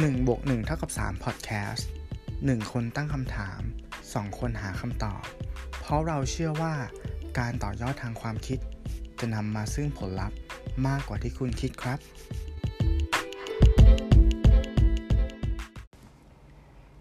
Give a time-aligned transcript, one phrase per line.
[0.00, 1.82] 1บวก1เท่ากับ3 Podcast
[2.26, 3.60] 1 คนตั้งคำถาม
[4.00, 5.22] 2 คนหาคำตอบ
[5.80, 6.74] เพราะเราเชื่อว่า
[7.38, 8.58] การต่อยอดทางความคิด
[9.20, 10.36] จะนำมาซึ่งผลลัพธ์
[10.86, 11.98] มากกว่าที่คุณคิดครับ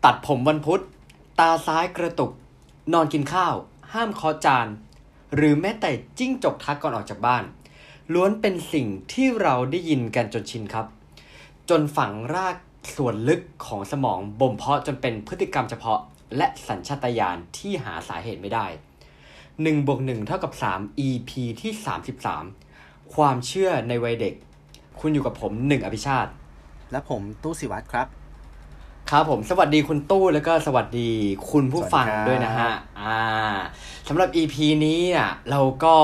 [0.03, 0.81] ตัดผมวันพุธ
[1.39, 2.31] ตาซ้ายกระตุก
[2.93, 3.55] นอนกินข้าว
[3.93, 4.67] ห้ามเคาะจาน
[5.35, 7.43] หรือแม้แต่จิ้งจกทักก่อนออกจากบ้าน
[8.13, 10.85] ล้วนเป็นสิ่งที่เราได้ยินกันจนชินครับ
[11.69, 12.55] จนฝังราก
[12.95, 15.99] ส่วนลึกของสมองบ่มเพาะจนเป็นพฤติกรรมเฉพาะ
[16.37, 18.65] และสัญชาตญาณที่หาสาเหตุไม่ได้
[19.31, 21.31] 1บวก1เท่ากับ3 EP
[21.61, 21.71] ที่
[22.43, 24.33] 33 ความเชื่อในวัยเด็ก
[24.99, 26.31] คุณอยู่กับผมหนึ่งอภิชาติ
[26.91, 28.07] และผมตู้สิวัตรครับ
[29.09, 31.09] ครับผมสวัสดีคุณตู้แล้วก็สวัสดี
[31.51, 32.71] คุณผู้ฟังสวัสดีครับด้วยนะฮะ
[33.01, 33.17] อ่า
[34.07, 35.95] สำหรับ EP นี้อะเราก็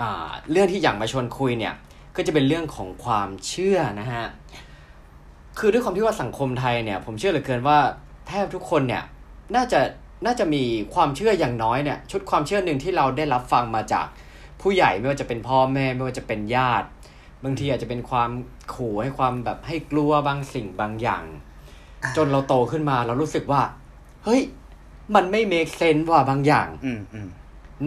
[0.00, 1.74] อ่าเรื่องที่อยากมาชวนคุยเนี่ย
[2.16, 4.24] ก็จะเป็นเรื่องของความเชื่อนะฮะ
[5.58, 7.78] คือด้วยความที่ว่าสังคมไทยเนี่ย ผมเชื่อเหลือเกินว่า
[8.28, 9.02] แทบทุกคนเนี่ย
[9.56, 9.80] น่าจะ
[10.26, 10.62] น่าจะมี
[10.94, 14.06] ความเชื่ออย่างน้อยเนี่ยชุดความเชื่อหนึ่งที่เราได้รับฟังมาจาก
[14.60, 16.86] ผู้ใหญ่ไม่ว่าจะเป็นพ่อแม่ไม่ว่าจะเป็นญาติ
[17.44, 18.30] บางทีอาจจะเป็นความ
[18.74, 21.24] ขู่ให้ความแบบให้กลัวบางสิ่งบางอย่าง
[22.16, 23.62] จนเราโตขึ้นมาเรารู้สึกว่า
[24.24, 24.40] เฮ้ย
[25.14, 27.28] มันไม่ make sense ว่าบางอย่าง อืมอืม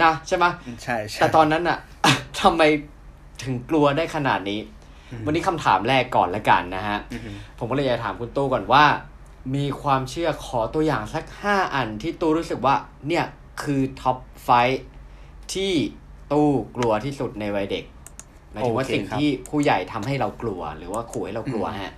[0.04, 0.46] นะใช่ไหม
[0.84, 1.78] ใช่ใช่แต่ตอนนั้นอะ
[2.42, 2.62] ทำไม
[3.44, 4.60] ถึงกลัวได้ขนาดนี้
[5.26, 8.86] วันนี้คำถามแรกก่อนละกันนะฮะอืมผมก็เลยจะถามคุณตู้ก่อนว่า
[9.56, 12.76] มีความเชื่อขอตัวอย่างสักห้าอันที่ตู้รู้สึกว่า
[13.08, 13.26] เนี่ย
[13.64, 14.50] คือท็อปไฟ
[15.54, 15.74] ที่
[16.32, 17.84] ตู้กลัวที่สุดในวัยเด็ก
[18.52, 21.94] หมายถึงว่าโอเคสิ่งครับที่ผู้ใหญ่ทำให้เรากลัว หรือว่าขู่ให้เรากลัวฮะ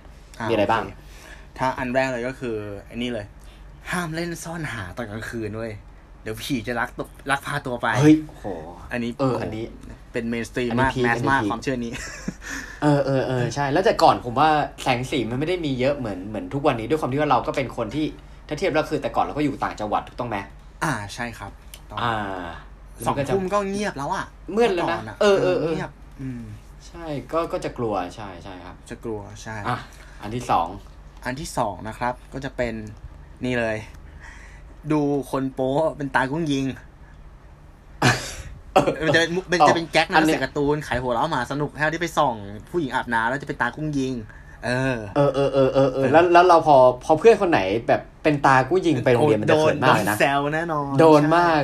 [0.48, 0.90] มีอะไรบ้างโเค
[1.58, 3.26] ถ้าอันแรกเลยก็คือไอ้นี่เลย
[3.90, 5.72] ห้ามเล่นซ่อนหาตอนกลางคืนเว้ย
[6.22, 8.44] เดี๋ยวผีจะลักตกลักพาตัวไปเฮ้ยโห
[8.92, 9.64] อันนี้เอออันนี้
[10.12, 11.92] เป็นเมนสตรีมอันนี้มากพีคแมอัสนนี้มากพีคความเชื่อนี้
[12.82, 14.48] เออเออเออใช่ แล้วแต่ก่อนผมว่า
[14.82, 18.06] แสงสีมันไม่ได้มีเยอะเหมือนเหมือนทุกวันนี้ด้วยความที่ว่าเราก็เป็นคนที่
[18.48, 20.36] ถ้าเทียบแล้วคือแต่ก่อนเราก็อยู่ต่างจังหวัดถูกต้องไหม
[20.84, 21.52] อ่าใช่ครับ
[21.90, 22.14] ตอนอ่า
[23.06, 24.24] สองแล้วก็จะทุ่มก็เงียบแล้วอะ
[24.56, 26.42] มืดแล้วนะก่เออเออเออเงียบอืม
[26.86, 29.78] ใช่ก็ก็จะกลัวใช่ใช่ครับ จะกลัวใช่อะ
[30.22, 30.68] อันที่สอง
[31.24, 32.74] อันที่สองนะครับ ก็จะเป็น
[33.44, 33.76] นี่เลย
[34.92, 35.00] ดู
[35.30, 36.64] คนโป๊เป็นตากุ้งยิง
[39.04, 42.34] มันจะเป็นมุกมันจะเป็นแก๊กนะเสียการ์ตูนขายหัวเราะหมาสนุกแค่ที่ไปส่อง
[42.70, 44.14] ผู้หญิงอาบน้ำแล้วจะเป็นตากุ้งยิง
[44.64, 51.62] เออ เออเออเออเออเออแล้วแล้วเราพอพอเพื่อนคนไหนแบบเป็นตากู้ยิงไปโรงเรียนมันจะเขินมากเลยนะโดแซวแน่นอนโดนใช่มาก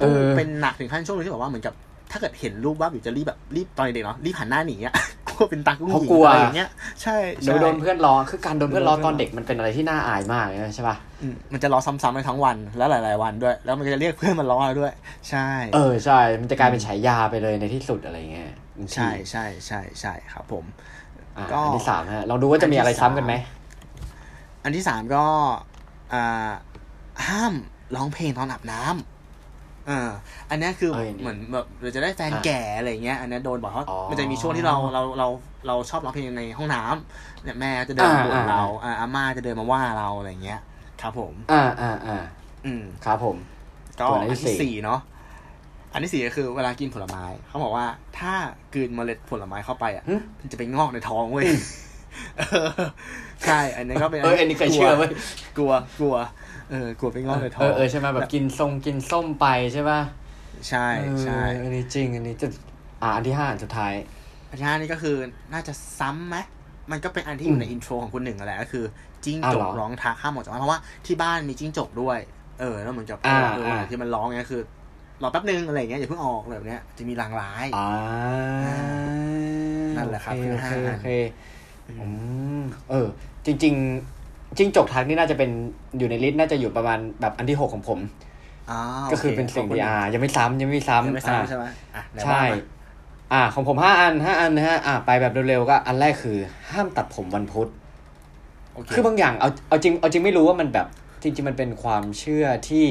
[0.00, 1.74] เออเป็นหนักถึงขั้นช่วงนึงที่บอกว่าเหมือนกับ
[2.10, 6.70] ถ้าเกิดเห็นรูปว่าอยู่จะรีบแบบรีบตอนเด็กเนาะรีบหันหน้าหนีอะกลั วเป็นตากุ้งเพราะยิงกลัวอะไรอย่างเงี้ย
[7.02, 14.92] ใช่เดี๋ยวใช่โดนเพื่อนล้อคือการโดนเพื่อนล้อโดนเพื่ตอนอนเด็กมันเป็นอะไรที่น่าอายมากเลยใช่ป่ะอืมมันจะล้อซ้ำๆไปทั้งวันแล้วหลาย ๆ วันด้วย แล้วมันก็จะเรียกเพื่อนมาล้อเราด้วย
[15.30, 20.64] ใช่ เออใช่ มันจะกลายเป็นฉายาไปเลยในที่สุดอะไรเงี้ยบางทีใช่ใช่ใช่ใช่ครับ ผม
[21.36, 23.34] อะก็อันที่สามฮะลองดูว่าจะมีอะไรซ้ำกันไหม
[24.64, 25.24] อันที่สามก็
[26.12, 26.50] อ่า
[27.28, 27.54] ห้าม
[27.96, 29.21] ร้องเพลงตอนอาบน้ำ
[29.90, 30.00] อ่า
[30.50, 35.28] อันเนี้ยคือเอ้ยนี่เหมือนแบบเราจะได้แฟนอะแก่อะไรเงี้ย อันเนี้ยโดนบอกเพราะอ๋อมันจะมีช่วงที่เราเราเรา
[35.66, 40.60] เราชอบร้องเพลงในห้องน้ำเนี่ยแม่จะเดินมาอ่าบ่นอ่าเราอ่าอาม่าจะเดินมาว่าเราอะไรเงี้ย
[41.00, 42.18] ครับผม อ่าอ่าอ่า
[42.66, 43.36] อืมครับผม
[44.00, 45.00] ก็ส่วนอัอันนที่ที่สี่สี่เนาะ
[45.92, 47.86] อันที่สี่ก็คือเวลากินผลไม้เขาบอกว่า
[48.18, 48.32] ถ้า
[48.74, 51.44] กลืนเมล็ดผลไม้เข้าไปอะหึมันจะไปงอกในท้องเว้ย
[52.38, 52.70] เออ
[53.46, 55.10] ใช่ อันนี้ก็เป็นเอออันนี้เคยเชื่อเว้ย
[55.58, 56.16] กลัวกลัว
[56.70, 60.00] เออกลัวไปงอกในท้อเองอเออใช่ไหมแบบกินทรงกินส้มไปใช่ป่ะ
[60.68, 60.86] ใช่
[61.22, 62.46] ใช่อันนี้จริง อันนี้จะ
[63.02, 63.94] อ่าอันที่ห้าอันสุดท้าย
[64.48, 65.16] อันที่ห้านี่ก็คือ
[65.52, 66.36] น่าจะซ้ำไหม
[66.90, 68.84] มันก็เป็นอันที่อยู่ในอินโทรของคุณหนึ่งกันแหละก็คือ
[69.24, 72.18] จิ้งจกร้องทักห้ามออกจากบ้านเพราะว่าที่บ้านมีจิ้งจกด้วย
[72.60, 73.28] เออแล้วเหมือนกับเอ
[73.76, 74.62] อที่มันร้องเงี้ยคือ
[75.22, 78.76] รอแป๊บนึงอะไรเงี้ยอย่าเพิ่งออกอะไรแบบเนี้ยจะมีลางร้ายอ่า
[79.96, 81.08] นั่นแหละครับโอคือโอห้าโอเค
[81.88, 81.94] อื
[82.60, 83.06] มเออ
[83.46, 83.74] จริง
[84.06, 84.21] ๆ
[84.56, 85.50] จิ้งจกทักนี่น่าจะเป็น
[85.98, 87.98] อยู่ในลิสต์น่าจะอยู่ประมาณแบบอันที่หกของผม
[88.70, 88.78] อ่า
[89.12, 91.64] ก็คือเป็นสิ่งที่อ่ายังไม่ซ้ำยังไม่ซ้ำยังไม่อ่าซ้ำใช่ไหม
[91.94, 92.58] อะไหนว่าใช่มา
[93.32, 96.36] อ่า ของผมห้าอันห้าอันนะฮะอ่าไปแบบเร็วๆก็อันแรกคือ
[96.70, 97.68] ห้ามตัดผมวันพุธ
[98.74, 100.86] โอเคคือบางอย่างเอาเอาจริงเอาจริงไม่รู้ว่ามันแบบ
[101.22, 102.86] จริงๆมันเป็นความเชื่อที่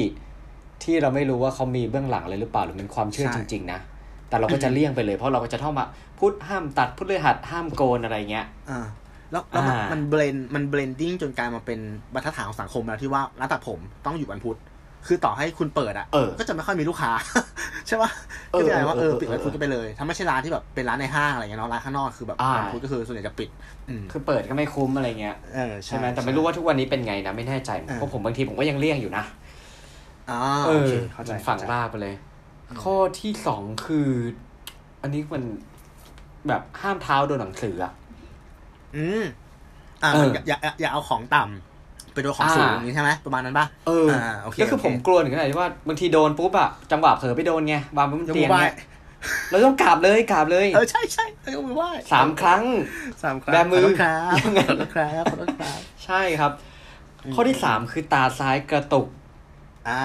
[0.82, 3.80] ที่เราไม่รู้ว่าเขามีเบื้องหลังอะไรหรือเปล่าหรือเป็นความเชื่อจริง ๆ นะ
[4.28, 5.86] แต่เราก็จะเลี่ยงไปเลยเพราะเราก็จะท่องมา
[6.18, 8.80] พุธห้ามตัดพุธเลยหัดห้ามโกนอะไรเงี้ยอ่า
[9.32, 11.80] แล้วแล้วมันอ่ามันมัน blend มัน blending จนกลายมาเป็น
[12.14, 14.58] บรรทัดฐานของสังคมแล้วที่ว่าร้านตัดผมต้องอยู่วันพุธ
[15.06, 17.10] คือต่อให้คุณเปิดอะเออก็จะไม่ค่อยมีลูกค้า
[17.86, 18.10] ใช่ปะ
[18.52, 23.48] เออก็จะกลายว่าเอเอออเออปิดวันพุธเออก็ไปเลยถ้าไม่ใช่ร้านที่แบบเป็นร้านในห้างอะไรเงี้ยเนาะร้านข้างนอกคือแบบอ่าวันพุธก็คือส่วนใหญ่จะปิด
[23.88, 29.24] อืมคือเปิดก็ไม่คุ้มอะไรเงี้ยเออใช่ไหมแต่ไม่รู้ว่าทุกวันนี้เป็นไงนะไม่แน่ใจเพราะผมบางทีผมก็ยังเลี่ยงอยู่นะ
[30.30, 32.14] อ่าเอโออเคเข้าใจมันฝั่งเข้าใจล่ากไปเลย
[32.82, 34.10] ข้อที่สองคือ
[35.02, 35.42] อันนี้มัน
[36.48, 37.92] แบบห้ามเท้าโดนหนังสืออะ
[38.96, 39.22] อืม
[40.02, 48.74] อ่าเอออย่าอย่าอย่าเอาของต่ำไปโดนของสูงอ่าอย่างนี้ใช่ไหมประมาณนั้นป่ะเอออ่าโอเคก็คือโอเคผมกลัวถึงขนาดที่ว่าบางทีโดนปุ๊บอะจังหวะเผลอไปโดนไงวางบนยกเตีมืยองไหว้เนี่ย
[49.50, 51.24] เราต้องกราบเลยกราบเลยเออใช่ใช่
[51.54, 52.62] ยกมือไหว้สามครั้ง
[53.22, 56.52] สามครั้งแบมือขโทษครับยังไงขอโทษครับขอโทษครับใช่ครับ
[57.34, 59.08] ข้อที่สามคือตาซ้ายกระตุก
[59.88, 60.04] อ่า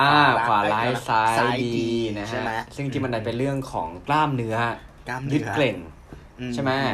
[0.00, 0.14] อ่า
[0.46, 1.24] ขวาเอ้ร้ายซ้า
[1.54, 4.56] ยดีนะใช่ฮะไหมซึ่งที่มันเป็นเรื่องของกล้ามเนื้อ
[5.08, 5.76] กล้ามเนื้อยืดเกร็ง
[6.40, 6.92] อืใช่ไหมใช่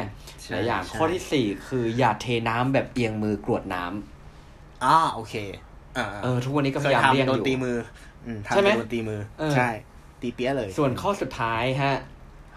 [0.51, 5.35] หลายอย่างใช่ข้อที่สี่คืออย่าเทน้ำแบบเอียงมือกรวดน้ำอ่าโอเค
[5.97, 7.77] อ่าเออทุกวันนี้ก็พเคยายยามเลี่ยงทำโดอนยู่ตีมือ
[8.25, 9.69] อืมทำใช่ไหมโดนตีมือเออใช่
[10.21, 11.95] ตีเปี้ยเลย ส่วนข้อสุดท้ายฮะ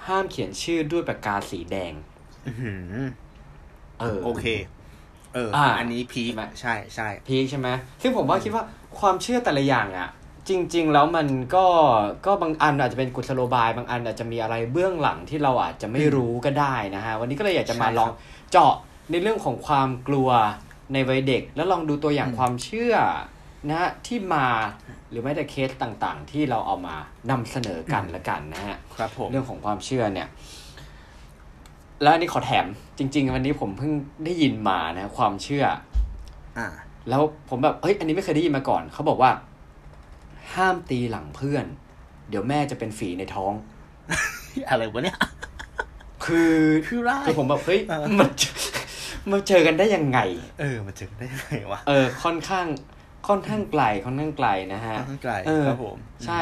[0.07, 1.93] ห้ามเขียนชื่อด้วยปากกาสีแดง
[2.47, 2.95] อื้อหือ
[4.01, 4.47] เออโอเค
[5.35, 7.69] เอออาอันนี้พีคใช่ไหมใช่ใช่พีคใช่ไหม
[8.03, 8.65] ซึ่งผมว่าคิดว่า
[8.99, 10.09] ความเชื่อแต่ละอย่างอะ
[10.49, 11.67] จริง ๆ แล้วมันก็
[12.27, 18.11] ก็บางอันอาจจะเป็นกุศโลบาย บางอันอาจจะมีอะไรเบื้องหลังที่เราอาจจะไม่รู้ก็ได้นะฮะ วันนี้ก็เลยอยากจะมาลอง
[18.51, 18.75] เจาะ
[19.11, 20.31] ในเรื่องของความกลัว
[20.93, 22.95] ในวัยเด็ก แล้วลองดูตัวอย่างความเชื่อ
[23.69, 24.47] นะฮะที่มา
[25.11, 26.97] หรือแม้แต่เคสต่างๆ ที่เราเอามา
[27.31, 30.29] นำเสนอกันละกันนะฮะครับผมเรื่องของความเชื่อเนี่ย
[32.03, 32.67] แล้วอันนี้ขอแถม
[32.99, 33.93] จริง ๆ วันนี้ผมเพิ่ง
[34.25, 35.65] ได้ยินมานะ ความเชื่อ
[36.59, 36.69] อ่า
[37.09, 39.31] แล้วผมแบบเฮ้ยอันนี้ไม่เคยได้ยินมาก่อนเขาบอกว่า
[40.55, 41.65] ห้ามตีหลังเพื่อน
[42.29, 43.53] เดี๋ยวแม่จะเป็นฝีในท้อง
[44.69, 45.19] อะไรวะเนี่ย
[46.25, 46.57] คือ
[46.87, 48.29] คือไรคือผมแบบเฮ้ยเออมัน
[49.31, 50.19] มาเจอกันได้ยังไง
[50.61, 52.67] เออมาเจอกันได้ยังไงวะ เออ ค่อนข้าง
[53.29, 55.97] ค่อนข้างไกล ค่อนข้างไกลนะฮะ ค่อนข้างไกลเออครับผม
[56.27, 56.41] ใช่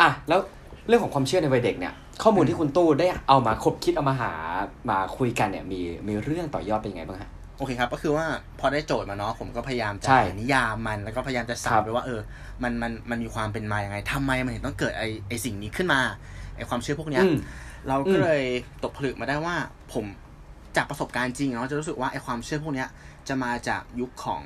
[0.00, 0.40] อะ แล้ว
[0.88, 4.32] เรื่องของความเชื่อในวัยเด็กเนี่ย ข้อมูลที่คุณตู้ได้เอามาขบคิดเอามาหา
[4.90, 8.26] มาคุยกันเนี่ย มี มีเรื่องต่อยอดเป็นยังไงบ้างฮะ โอเคครับ ก็คือว่า
[8.60, 12.20] พอได้โจทย์มาเนาะผมก็พยายามจะใช้นิยามมันแล้วก็พยายามจะสาครัวบไปว่าเออ
[12.62, 16.00] มันมันมันมีความเป็นมาอย่างไงทำไมมันถึงต้องเกิดไอไอสิ่งนี้ขึ้นมา
[16.56, 17.36] ไอความเชื่อพวกเนี้ยอืม
[17.88, 18.42] เราอืมก็เลย
[18.82, 19.54] ตกผลึกมาได้ว่า
[19.92, 20.04] ผม
[20.76, 22.88] จากประสบการณ์จริงเนาะจะรู้สึกว่าไอความเชื่อพวกเนี้ย
[23.28, 24.42] จะมาจากยุคของ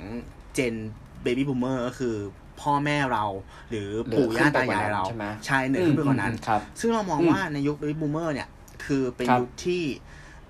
[0.54, 0.74] gen
[1.22, 2.16] baby boomer ก็คือ
[2.60, 3.24] พ่อแม่เรา
[3.70, 8.48] หรือหรือปู่ย่าขึ้นไปตายายกว่านั้นเราใช่ไหมใช่เหนือขึ้นไปกว่านั้นอืมครับซึ่งเรามองอืมว่าในยุค baby boomer เนี่ย
[8.84, 9.82] คือเป็นครับยุคที่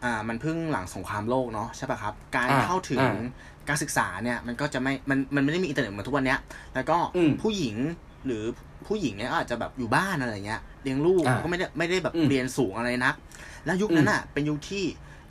[0.05, 3.13] อ่ามันเพิ่งหลังสงครามโลกเนาะใช่ป่ะครับ การอ่าเข้าถึงอ่า
[3.69, 6.39] การศึกษาเนี่ยมันก็จะไม่ มันมันไม่ได้มีอินเทอร์เน็ตเหมือนทุกวันเนี้ย
[6.75, 7.77] แล้วก็อืมผู้หญิง
[8.27, 8.45] หรือ
[8.87, 13.15] ผู้หญิงเนี่ยก็อาจจะแบบอยู่บ้านอะไรเงี้ยเลี้ยงลูกอ่าก็ไม่ได้ไม่ได้แบบอืมเรียนสูงอะไรนัก
[13.65, 14.85] แล้วยุคนั้นอะเป็นยุคที่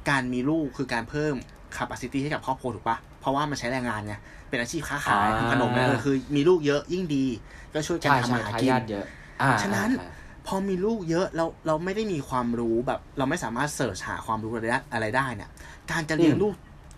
[0.10, 1.34] การมีลูกคือการเพิ่ม
[1.78, 4.16] capacity ให้กับครอบครัวถูกปะเพราะว่ามันใช้แรงงานไง
[4.50, 7.26] เป็นอาชีพค้าขายอ่าทำขนมเนี่ยเออคือมีลูกเยอะยิ่งดี
[7.74, 9.06] ก็ช่วยกันใช่ทำใช่มาหาทากินยาทเยอะ
[9.42, 10.10] อ่าฉะนั้นอ่า
[10.48, 15.50] พอมีลูกเยอะเราเราไม่ได้มีความรู้แบบ เราไม่สามารถเสิร์ชหาความรู้อะไรได้อะไรได้เนี่ย
[15.92, 16.54] การจะเลี้ยงอืมลูก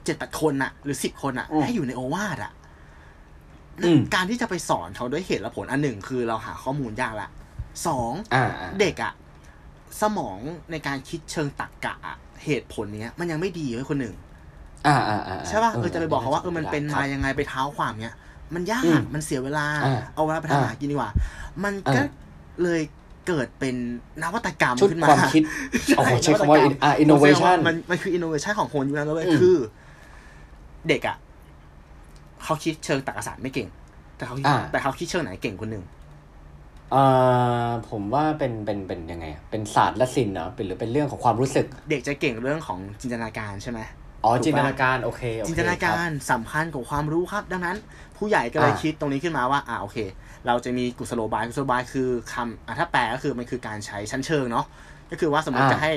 [0.05, 2.51] เจ็ดแปดคนน่ะ หรือสิบคนน่ะอืมให้อยู่ในโอวาทอะ
[3.83, 7.29] อืมการที่จะไปสอนเขาด้วยเหตุและผลอันหนึ่งคือเราหาข้อมูลยากละ
[7.87, 9.13] สองอ่าอ่าเด็กอะ
[10.01, 10.39] สมอง
[10.71, 14.15] ในการคิดเชิงตรรกะอะเหตุผลเนี้ย มันยังไม่ดีไว้คนหนึ่ง
[14.87, 18.15] อ่าอ่าอ่าใช่ป่ะเออจะไปบอกเขาว่าเออมันเป็นครัมาบยังไงไปเท้าความเนี้ย
[18.55, 21.11] มันยาอืกมมันเสียเวลาอ่าเอาเวลาไปทำอาหาอ่ากินดีกว่า
[21.63, 22.03] มันก็อ่า
[22.63, 22.81] เลย
[23.27, 23.75] เกิดเป็น
[24.23, 25.43] นวัตกรรมชุดขึ้นมาความคิด
[25.97, 29.57] โอ้โหใช้คำว่าอ่า innovation มันมันคือ innovation ของคนยุคนั้นเลยอืมคือ
[30.87, 31.17] เด็กอะ
[32.43, 33.67] เขาคิดเชิงตรรกศาสตร์ไม่เก่ง
[34.17, 35.83] แต่เขาคิดอ่าแต่เขาคิดเชิงไหนเก่งคนหนึ่ง
[36.93, 43.79] อ่าผมว่าเป็นเป็นเป็นยังไงอะเป็นศาสตร์และศิลป์เนาะเป็นหรือเป็นเรื่องของความรู้สึก เด็กจะเก่งเรื่องของจินตนาการใช่ไหม
[44.25, 47.77] อ๋อถูกปะจินตนาการโอเคโอเคจินตนาการครับสำคัญกว่าความรู้ครับ ดังนั้น
[48.17, 49.97] ผู้ใหญ่ก็เลยอ่าคิดตรงนี้ขึ้นมาว่าอ่าโอเค
[50.47, 54.65] เราจะมีกุศโลบายกุศโลบายคือคำอะถ้าแปลก็คือมันคือการใช้ชั้นเชิงเนาะ
[55.11, 55.91] ก็คือว่าสมมติอ่าจะให้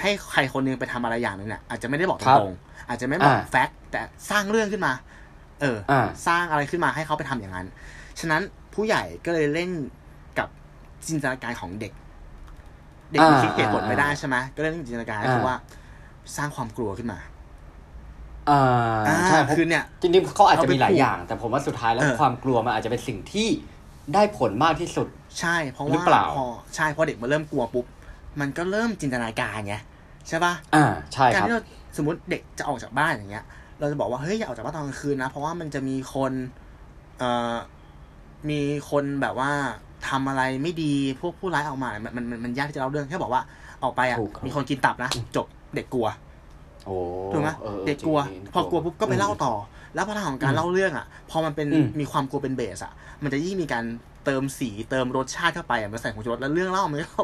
[0.00, 4.92] ให้ใครคนหนึงไปทำอะไรอย่างหนึงเนี่ยอาจจะไม่ได้บอกตครับรงๆอาจจะไม่บอกอ่าแฟกต์แต่สร้างเรื่องขึ้นมา
[5.60, 7.66] เอออาสร้างอะไรขึ้นมาให้เขาไปทำอย่างนั้น
[8.20, 8.42] ฉะนั้น
[8.74, 9.70] ผู้ใหญ่ก็เลยเล่น
[10.38, 10.48] กับ
[11.06, 11.92] จินตนาการของเด็ก
[13.10, 15.56] เด็กมันอ่าคิดเหตุผลไม่ได้อ่าใช่ไหมก็เล่นจินตนาการก็คืออาว่า
[16.36, 17.18] สร้างความกลัวขึ้นมา
[18.50, 18.62] อ่า
[19.08, 23.48] อ่าใช่เพราะคือเนี่ยจริงๆเขาอาจจะมีหลายเอาไปผูกอย่าง แต่ผมว่าสุดท้ายแล้วเออความกลัวมันอาจจะเป็นสิ่งที่
[24.14, 25.08] ได้ผลมากที่สุด
[25.40, 26.46] ใช่ เพราะหรือว่าเปล่าพอ
[26.76, 27.86] ใช่พอเด็กมาเริ่มกลัวปุ๊บ
[28.40, 29.74] มันก็เริ่มจินตนาการไง
[30.28, 31.62] ใช่ปะอ่าใช่การครับที่เรา
[31.96, 33.44] สมมติเด็กจะออกจากบ้านอย่างเงี้ย
[33.80, 36.32] เราจะบอกว่าเฮ้ยอย่าออกจากบ้านตอนกลางคืนนะ เพราะว่ามันจะมีคน
[37.18, 37.54] เอ่อ
[38.50, 38.60] มี
[38.90, 39.50] คนแบบว่า
[40.08, 43.42] ทำอะไรไม่ดีพวกผู้ร้ายออกมามันมันมันมันยากที่จะเล่าเรื่องแค่บอกว่า
[43.82, 46.08] ออกไปอะถูกครับมีคนกินตับนะจบ เด็กกลัว
[46.86, 46.96] โอ้
[47.32, 49.54] ถูกไหมออเด็กกลัวจริงๆพอกลัวปุ๊บก็ไปเล่าต่อ
[49.94, 53.84] แล้วพลังของการอืมเล่าเรื่องอะ พอมันเป็นอืมมีความกลัวเป็นเบสอะ มันจะยิ่งมีการ
[54.24, 57.22] เติมสีเติมรสชาติเข้าไปอะมันใส่ผงชูรสแล้วเรื่องเล่ามันก็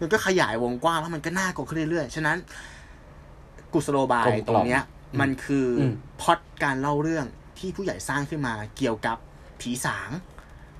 [0.00, 2.36] มันก็ขยายวงกว้างแล้วมันก็น่ากลัวขึ้นเรื่อยๆฉะนั้น
[3.72, 7.26] กุศโลบายกลมตกรล่อมงเนี้ยอืมมันคืออมพล็อดการเล่าเรื่อง
[7.58, 9.16] ที่ผู้ใหญ่สร้างขึ้นมาเกี่ยวกับ
[9.60, 10.10] ผีสาง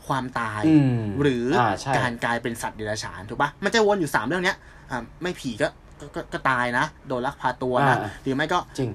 [0.07, 4.57] ความตายอืมหรืออาใช่การกลายเป็นสัตว์เดรัจฉานถูกปะมันจะวนอยู่สามเรื่องเนี้ย
[4.91, 5.69] อ่าไม่ผีก็
[6.01, 8.91] ก็ก็ก็ตายนะ โดนลักพาตัวนะอ่าหรือไม่ก็จริง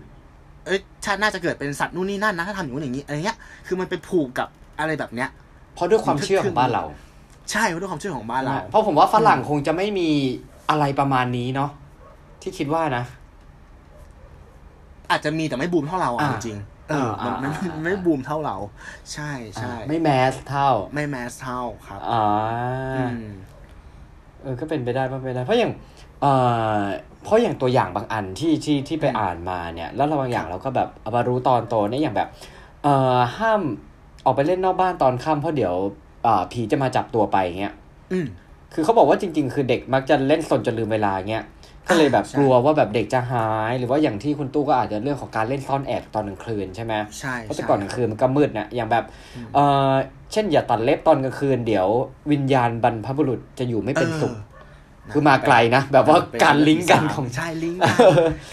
[0.66, 4.48] เอ้ยชาติหน่าจะเกิดเป็นสัตว์นู่นนี่นั่นนะถ้าทำอย่างนู้นอย่างนี้อะไรเงี้ยคือมันไปผูกกับ
[4.80, 5.30] อะไรแบบเนี้ย
[5.76, 6.84] เพราะด้วยความเชื่อของบ้านเรา
[7.52, 10.10] ใช่เพราะด้วยความเชื่อของบ้านเรา เพราะผมว่าฝรั่งคงจะไม่มี
[10.70, 11.70] อะไรประมาณนี้เนาะ
[12.42, 13.04] ที่คิดว่านะ
[15.12, 18.58] อาจจะมีแต่ไม่บูมเท่าเราอะอ่าจริงๆเออมันอ่ามันอ่ามันไม่บูมเท่าเรา
[19.14, 22.24] ใช่ใช่อ่าไม่แมสเท่า ไม่แมสเท่าครับอ่า
[22.98, 23.20] อืม
[24.42, 25.72] เออก็เป็นไปได้เป็นไปได้ เพราะอย่าง
[26.22, 26.34] เอ่
[26.78, 26.80] อ
[27.24, 32.30] เพราะอย่างตัวอย่างบางอันที่ที่ที่ไปอืมอ่านมาเนี่ย แล้วเราบางอย่างเราก็แบบเอามารู้ตอนโตเนี่ยอย่างแบบ
[32.84, 33.62] เอ่อห้าม
[34.26, 35.74] ออกไปเล่นนอกบ้านตอนค่ำเพราะเดี๋ยว
[36.26, 37.74] อ่าผีจะมาจับตัวไปเงี้ย
[38.12, 38.26] อืม
[38.74, 41.46] คือเขาบอกว่าจริง ๆ คือเด็กมักจะเล่นสนจนลืมเวลาเงี้ย
[41.90, 49.04] ก็เลยแบบใช่กลัวว่าแบบเด็กจะหาย หรือว่าอย่างที่คุณตู้ก็อาจจะเรื่องของการเล่นซ่อนแอบตอนกลางคืนใช่ไหมใช่เพราะแต่ใช่ก่อนกลางคืนมันก็มืดนะอย่างแบบ
[49.56, 49.92] เอ่อ
[50.32, 51.88] เช่นอย่าตัดเล็บตอนกลางคืนเดี๋ยว
[52.32, 54.51] วิญญาณบรรพบุรุษจะอยู่ไม่เป็นสุขออ
[55.14, 57.96] คือมาไกลนะ แบบว่าการลิงก์กันของใช่ลิงก์กัน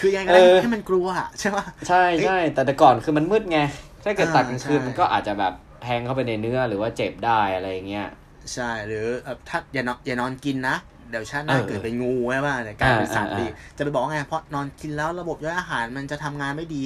[0.00, 3.58] คือยังไงเออให้มันกลัวอะใช่ปะใช่ใช่แต่แต่ก่อนคือมันมืดไง
[4.04, 5.52] ถ้าเกิดอ่าตัดกลางคืนใช่มันก็อาจจะแบบ
[5.82, 8.06] แทงเข้าไปในเนื้อหรือว่าเจ็บได้อะไรอย่างเงี้ย
[8.54, 10.76] ใช่หรือเอ่อถ้าอย่านอนอย่านอนกินนะ
[11.10, 16.82] เดี๋ยวชาติหน้าเออเกิดเป็นงูใช่ป่ะเดี๋ยวกลายเป็นสัตว์อ่าดีอ่าจะไปบอกว่าไงเพราะนอนกินแล้วระบบย่อยอาหารมันจะทำงานไม่ดี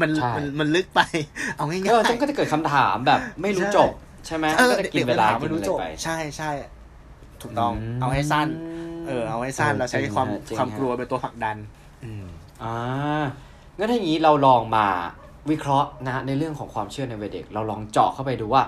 [0.00, 1.00] มันใช่มันมันลึกไป
[1.56, 3.90] เอาง่ายเออมันก็จะเกิดคำถามแบบไม่รู้ใช่จบ
[4.26, 6.50] ใช่ไหมๆเออก็จะกินเวลาด็กินไม่รู้อะไรจบไปใช่ใช่
[7.42, 8.48] ถูกต้องมเอาให้สั้น
[9.08, 11.56] เออเอาให้สั้นเออเราใช้จริงความฮะจริงความฮะกลัวเป็นตัวผลักดัน
[12.04, 12.26] อืม
[12.62, 12.74] อ่า
[13.78, 14.86] งั้นถ้าอย่างนี้เราลองมา
[15.50, 18.62] วิเคราะห์นะในเรื่องของความเชื่อในวัยเด็ก เราลองเจาะเข้าไปดูว่า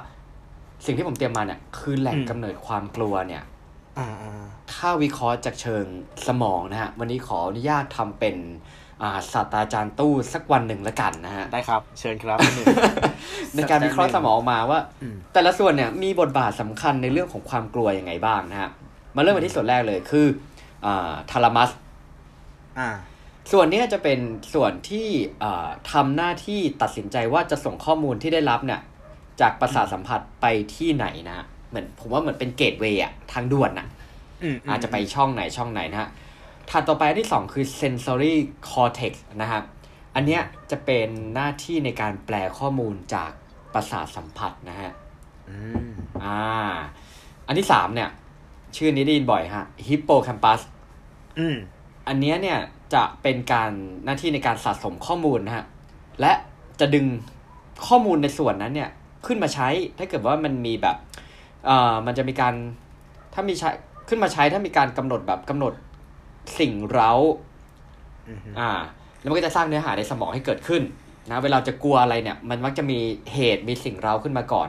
[0.85, 3.43] สิ่งที่ผมเตรียมมาเนี่ย คือแหล่งอืมกำเนิดความกลัวเนี่ย
[3.99, 5.85] อ่าอ่าถ้าวิเคราะห์จากเชิง
[6.27, 8.37] สมองนะฮะ วันนี้ขออนุญาตทำเป็น
[9.03, 12.67] อ่าศาสตราจารย์ตู้สักวันหนึ่งละกันนะฮะ ได้ครับ เชิญครับหนึ่ง
[13.55, 18.71] ในการวิเคราะห์สมองมาว่าอืมแต่ละส่วนเนี่ยมีบทบาทสำคัญในเรื่องของความกลัวยังไงบ้างนะฮะ
[19.17, 20.27] มาเริ่มกันที่ส่วนแรกเลยคือ
[20.85, 21.71] อ่าทาลามัส
[22.79, 22.89] อ่า
[23.53, 24.19] ส่วนเนี้ยจะเป็น
[24.55, 25.09] ส่วนที่
[25.43, 28.81] อ่าทำหน้าที่ตัดสินใจว่าจะส่งข้อมูลที่ได้รับเนี่ย
[29.41, 33.87] จากประสาทสัมผัสไปที่ไหนนะฮะเหมือนผมว่าเหมือนเป็นเกตเวย์อะทางด่วนน่ะ
[34.43, 36.11] อืมอาจจะไปช่องไหนช่องไหนนะฮะ
[36.71, 38.35] ถัดต่อไปอันที่สองคือ sensory
[38.71, 39.65] cortex นะครับ
[40.15, 43.31] อันเนี้ยจะเป็นหน้าที่ในการแปลข้อมูลจาก
[43.75, 44.93] ประสาทสัมผัสนะฮะ
[45.49, 45.59] อื
[45.89, 45.91] ม
[46.25, 46.39] อ่า
[47.47, 48.11] อันที่สามเนี่ย
[48.77, 50.61] ชื่อนี้ได้ยินบ่อยฮะ hippocampus
[51.39, 51.57] อืม
[52.09, 52.59] อันเนี้ยเนี่ย
[52.95, 53.71] จะเป็นการ
[54.05, 55.65] หน้าที่ในการสะสมข้อมูลนะฮะ
[56.21, 56.33] และ
[56.81, 57.07] จะดึง
[57.87, 58.91] ข้อมูลในส่วนนั้นเนี่ย
[59.27, 59.69] ขึ้นมาใช้
[59.99, 60.97] ถ้าเกิดว่ามันมีแบบ
[61.67, 62.55] เอ่อมันจะมีการ
[63.35, 63.71] ถ้ามีใช้
[64.09, 65.73] ขึ้นมาใช้ถ้ามีการกำหนดแบบกำหนด
[66.59, 67.13] สิ่งเร้า
[68.29, 68.71] อืมอ่า
[69.21, 70.83] แล้วมันก็จะสร้างเนื้อหาในสมองให้เกิดขึ้น
[71.31, 72.99] นะเวลาจะกลัวอะไรเนี่ย มันมักจะมี
[73.33, 74.69] เหตุมีสิ่งเร้าขึ้นมาก่อน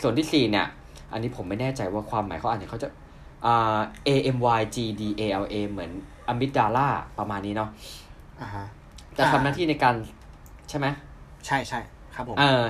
[0.00, 0.66] ส่วนที่สี่เนี่ย
[1.12, 3.11] อันนี้ผมไม่แน่ใจว่าความหมายเขาอ่านเนี่ยเขาจะอ่า
[3.46, 5.90] A M Y G D A L A เหมือน
[6.28, 7.70] อะมิกดาลาประมาณนี้เนาะ
[8.40, 8.64] อ่าฮะ
[9.18, 9.94] จะทำหน้าที่ในการ
[10.68, 10.86] ใช่ไหม
[11.46, 11.80] ใช่ใช่
[12.14, 12.62] ครับผมเออ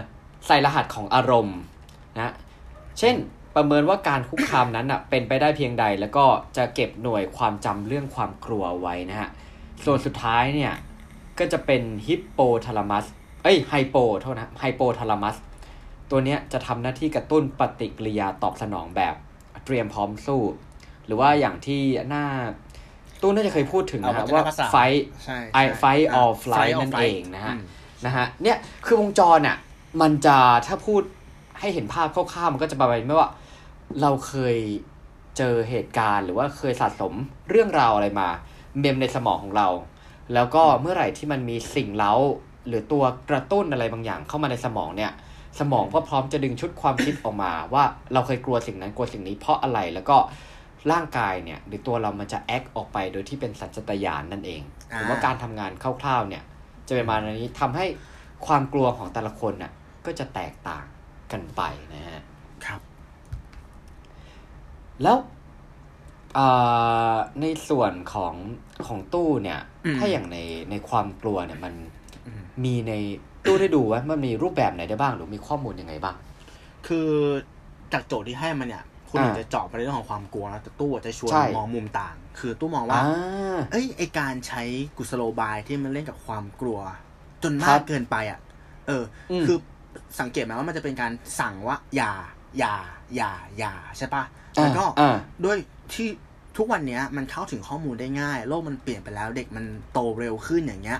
[0.47, 1.59] ใส่รหัสของอารมณ์
[2.17, 2.33] นะ
[2.99, 3.15] เช่น
[3.57, 6.25] ประเมินว่าการคุกคามนั้นอะเป็นไปได้เพียงใด แล้วก็
[6.57, 9.29] จะเก็บหน่วยความจำเรื่องความกลัวไว้นะฮะ
[9.85, 10.73] ส่วนสุดท้ายเนี่ย
[11.39, 13.05] ก็จะเป็นฮิปโปทาลามัส
[13.43, 15.37] เอ้ยไฮโปโทษนะไฮโปทาลามัส
[16.11, 19.15] ตัวเนี้ยจะทำหน้าที่กระตุ้นปฏิกิริยาตอบสนองแบบ
[19.65, 20.41] เตรียมพร้อมสู้
[21.07, 22.25] หรือว่าอย่างที่หน้า
[23.23, 24.77] ตู้น่าจะเคยพูดถึงนะฮะว่าไฟ
[25.25, 27.63] ใช่ไอไฟอ่า or flight fight or นั่น flight เองนะฮะอืม
[28.07, 29.57] นะฮะเนี่ยคือวงจรอะ
[30.01, 31.03] มันจะถ้าพูด
[31.61, 33.31] ให้เห็นภาพคร่าวๆมันก็จะประมาณไม่ว่า
[34.03, 34.57] เราเคย
[35.37, 37.13] เจอเหตุการณ์หรือว่าเคยสะสม
[37.51, 38.29] เรื่องราวอะไรมา
[38.81, 39.69] เมมในสมองของเรา
[40.35, 42.15] แล้วก็เมื่อไหร่ที่มันมีสิ่งเล้า
[42.67, 45.13] หรือตัวกระตุ้นอะไรบางอย่างเข้ามาในสมองเนี่ย
[45.61, 50.17] สมองก็พร้อมจะดึงชุดความคิดออกมา ว่าเราเคยกลัวสิ่งนั้นกลัวสิ่งนี้เพราะอะไรแล้วก็
[50.93, 56.43] ร่างกายเนี่ย หรือตัวเรามันจะแอคออกไปโดยที่เป็นสัญชาตญาณนั่นเองอ่าผมว่าการทำงานคร่าวๆเนี่ย
[56.89, 57.87] จะเป็นประมาณนี้ทำให้
[58.47, 59.73] ความกลัวของแต่ละคนน่ะ
[60.07, 60.85] ก็จะแตกต่าง
[61.33, 61.63] กันไป
[61.95, 62.23] นะฮะ
[62.67, 62.81] ครับ
[65.03, 65.19] แล้ว
[66.35, 66.47] เอ่
[67.13, 68.35] อในส่วนของ
[68.87, 70.39] ของตู้เนี่ยอืมถ้าอย่างใน
[70.71, 71.75] ในความกลัวเนี่ยมัน
[72.27, 72.93] อืมมีใน
[73.47, 76.17] ตู้ได้ดูว่ามันมีรูปแบบไหนได้บ้างหรือมีข้อมูลยังไงบ้าง
[76.87, 77.09] คือ
[77.93, 84.63] จากโจทย์ที่ให้มันเนี่ยคุณอาจอ่าจะเจาะไปในเรื่องของความกลัวนะแต่ตู้อาจจะชวนใช่มองมุมต่าง คือตู้มองว่าอ่าเอ้ยไอการใช้
[84.99, 86.79] กุศโลบายที่มันเล่นกับความกลัว
[87.43, 88.41] จนคมารักบเกินไปอะ
[88.87, 89.59] เอออมคือ
[90.21, 92.13] สังเกตไหมว่ามันจะเป็นการสั่งว่า อย่า
[92.59, 92.75] อย่า
[93.17, 94.23] อย่า อย่าใช่ปะ
[94.55, 95.57] แล้วก็อ่าด้วย
[95.95, 96.09] ที่
[96.57, 100.99] ทุกวันเนี้ยมันเข้าถึงข้อมูลได้ง่าย โลกมันเปลี่ยนไปแล้ว เด็กมันโตเร็วขึ้นอย่างเงี้ย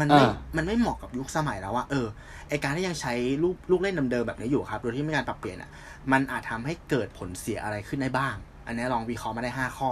[0.00, 2.06] มันไม่อ่ามันไม่เหมาะกับยุคสมัยแล้วว่าเออ
[2.48, 3.12] ไอการที่ยังใช้
[3.42, 5.70] ลูกลูกเล่นเดิมๆแบบนี้อยู่ครับ โดยที่ไม่มีการปรับเปลี่ยนอะ
[6.12, 8.34] มันอาจทำให้เกิดผลเสียอะไรขึ้นได้บ้าง
[8.66, 9.90] อันนี้ลองวิเคราะห์มาได้ห้าข้อ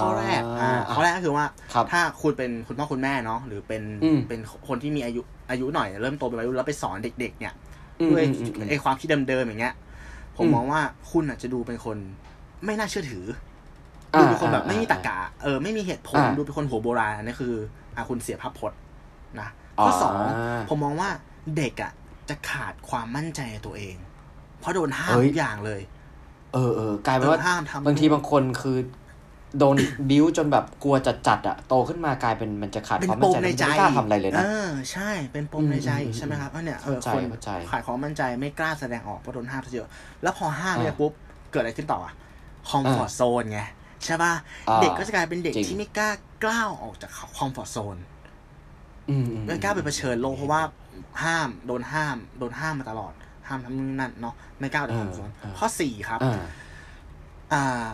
[0.00, 7.54] ข้อแรก อ่าอ่าข้อแรกก็คือว่าครับถ้าคุณเป็นคุณพ่อคุณแม่เนาะ หรือเป็นอืมเป็นคนที่มีอายุอายุหน่อย เริ่มโตเป็นวัยรุ่นแล้วไปสอนเด็ก ๆ เนี่ย
[8.00, 9.74] อืมด้วยอืมอืมไอความคิดเดิมๆอย่างเงี้ย
[10.36, 11.96] ผมอืมมองว่าคุณอาจจะดูเป็นคน
[12.64, 13.26] ไม่น่าเชื่อถือ
[14.14, 17.54] อ่าดูเป็นคนแบบอ่าไม่มีตรรกะ เออ ไม่มีเหตุผลอ่าดูเป็นคนหัวโบราณอันนี้คือ
[17.96, 18.78] อะคุณเสียภาพพจน์
[19.40, 19.48] นะ
[19.84, 21.10] ข้อสองอ่าผมมองว่า
[21.56, 21.92] เด็กอะ
[22.28, 23.96] จะขาดความมั่นใจในตัวเอง
[24.60, 25.80] เพราะโดนห้ามเฮ้ยทุกอย่างเลย
[26.54, 28.78] เออเออกลายเป็นเออว่าห้ามทำบางทีบางคนคือ
[29.58, 29.76] โดน
[30.10, 39.88] บิ้วจนแบบกลัวจัดจัดๆอะโตขึ้นมากลายเป็นมันจะขาดเป็นความปมั่นมใจในใจไม่กล้าทำอะไรเลยนะเออใช่เป็นปมในใจอืมใช่ไหมครับอันเนี่ยเออเข้าใจคนเข้าใจขาดความมั่นใจไม่กล้าแสดงออกเพราะโดนห้ามซะเยอะ
[40.22, 41.12] แล้วพอห้ามอ่าเนี่ยปุ๊บ
[41.50, 42.14] เกิดอะไรขึ้นต่ออะ
[42.68, 43.60] คอมฟอร์ z โซนไง
[44.04, 44.32] ใช่ป่ะ
[44.68, 46.10] อ่าเด็กก็จะกลายเป็นเด็กจริงที่ไม่กล้า
[46.44, 47.96] กล้าวออกจากคอมฟอร์ z โซน
[49.10, 50.62] อืมอืมไม่กล้าไปเผชิญโลกเพราะว่า
[51.22, 53.12] ห้ามโดนห้าม โดนห้ามมาตลอด
[53.46, 56.42] ห้ามทำนู่นนั่นเนาะไม่กล้าออกจากคอมฟอร์ z โซนข้อสี่ครับอ่า
[57.52, 57.88] อ่า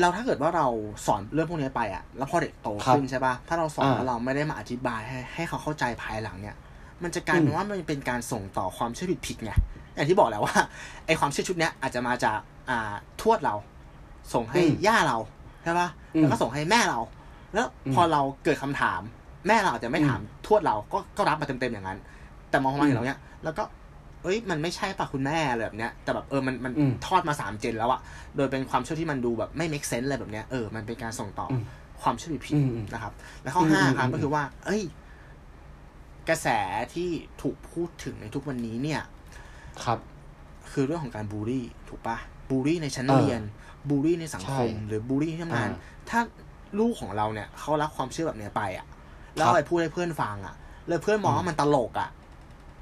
[0.00, 0.66] เราถ้าเกิดว่าเรา
[1.06, 6.56] สอนเรื่องพวกนี้ไปอะแล้วพอเด็กโตครับขึ้นใช่ป่ะ ถ้าเราสอนอ่าแล้วเราไม่ได้มาอธิบายให้ให้เขาเข้าใจภายหลังเนี่ย
[7.02, 9.52] มันจะกลายเป็นอืมว่ามันเป็นการส่งต่อความเชื่อผิดผิดๆไง
[9.94, 10.56] อย่างที่บอกแล้วว่า
[11.06, 12.38] ไอความเชื่อชุดเนี้ยอาจจะมาจาก
[12.70, 13.54] อ่าทวดเรา
[14.34, 15.18] ส่งให้ย่าเรา
[15.62, 17.00] ใช่ป่ะแล้วก็ส่งให้แม่เรา
[17.54, 19.00] แล้วพอเราเกิดคำถาม
[19.46, 21.98] แม่เราอาจจะไม่ถามทวดเราก็ก็รับมาเต็มๆอย่างนั้น
[22.50, 23.64] แต่มองมาอย่างเราเนี้ยแล้วก็
[24.22, 28.00] เอ้ยมันไม่ใช่ป่ะคุณแม่อะไรแบบเนี้ยแต่แบบเออมันมันอืมทอดมาสามเจนแล้วอะ
[28.36, 31.62] โดยเป็นความเชื่อที่มันดูแบบไม่ make sense อะไรแบบเนี้ยเออมันเป็นการส่งต่ออม
[32.02, 34.82] ความเชื่อผิดอืมอืมๆนะครับ และข้ออมห้าอืมครับอืมก็คือว่า เอ้ย
[36.28, 36.48] กระแส
[36.94, 37.10] ที่
[37.42, 39.00] ถูกพูดถึงในทุกวันนี้เนี่ย
[39.84, 39.98] ครับ
[40.72, 42.16] คือเรื่องของการบูลลี่ ถูกปะ
[42.50, 43.42] บูลลี่ในชั้นเออเรียน
[43.88, 45.78] บูลลี่ในสังคมใช่หรือบูลลี่ที่ทำงานอ่า
[46.10, 46.20] ถ้า
[46.78, 48.86] ลูกของเราเนี่ยเขารับความเชื่อแบบเนี้ยไปอะ
[49.36, 50.54] แล้วครับเอาไปพูดให้เพื่อนฟังอะ
[50.88, 52.08] แล้วเพื่อนมองว่ามันตลกอะ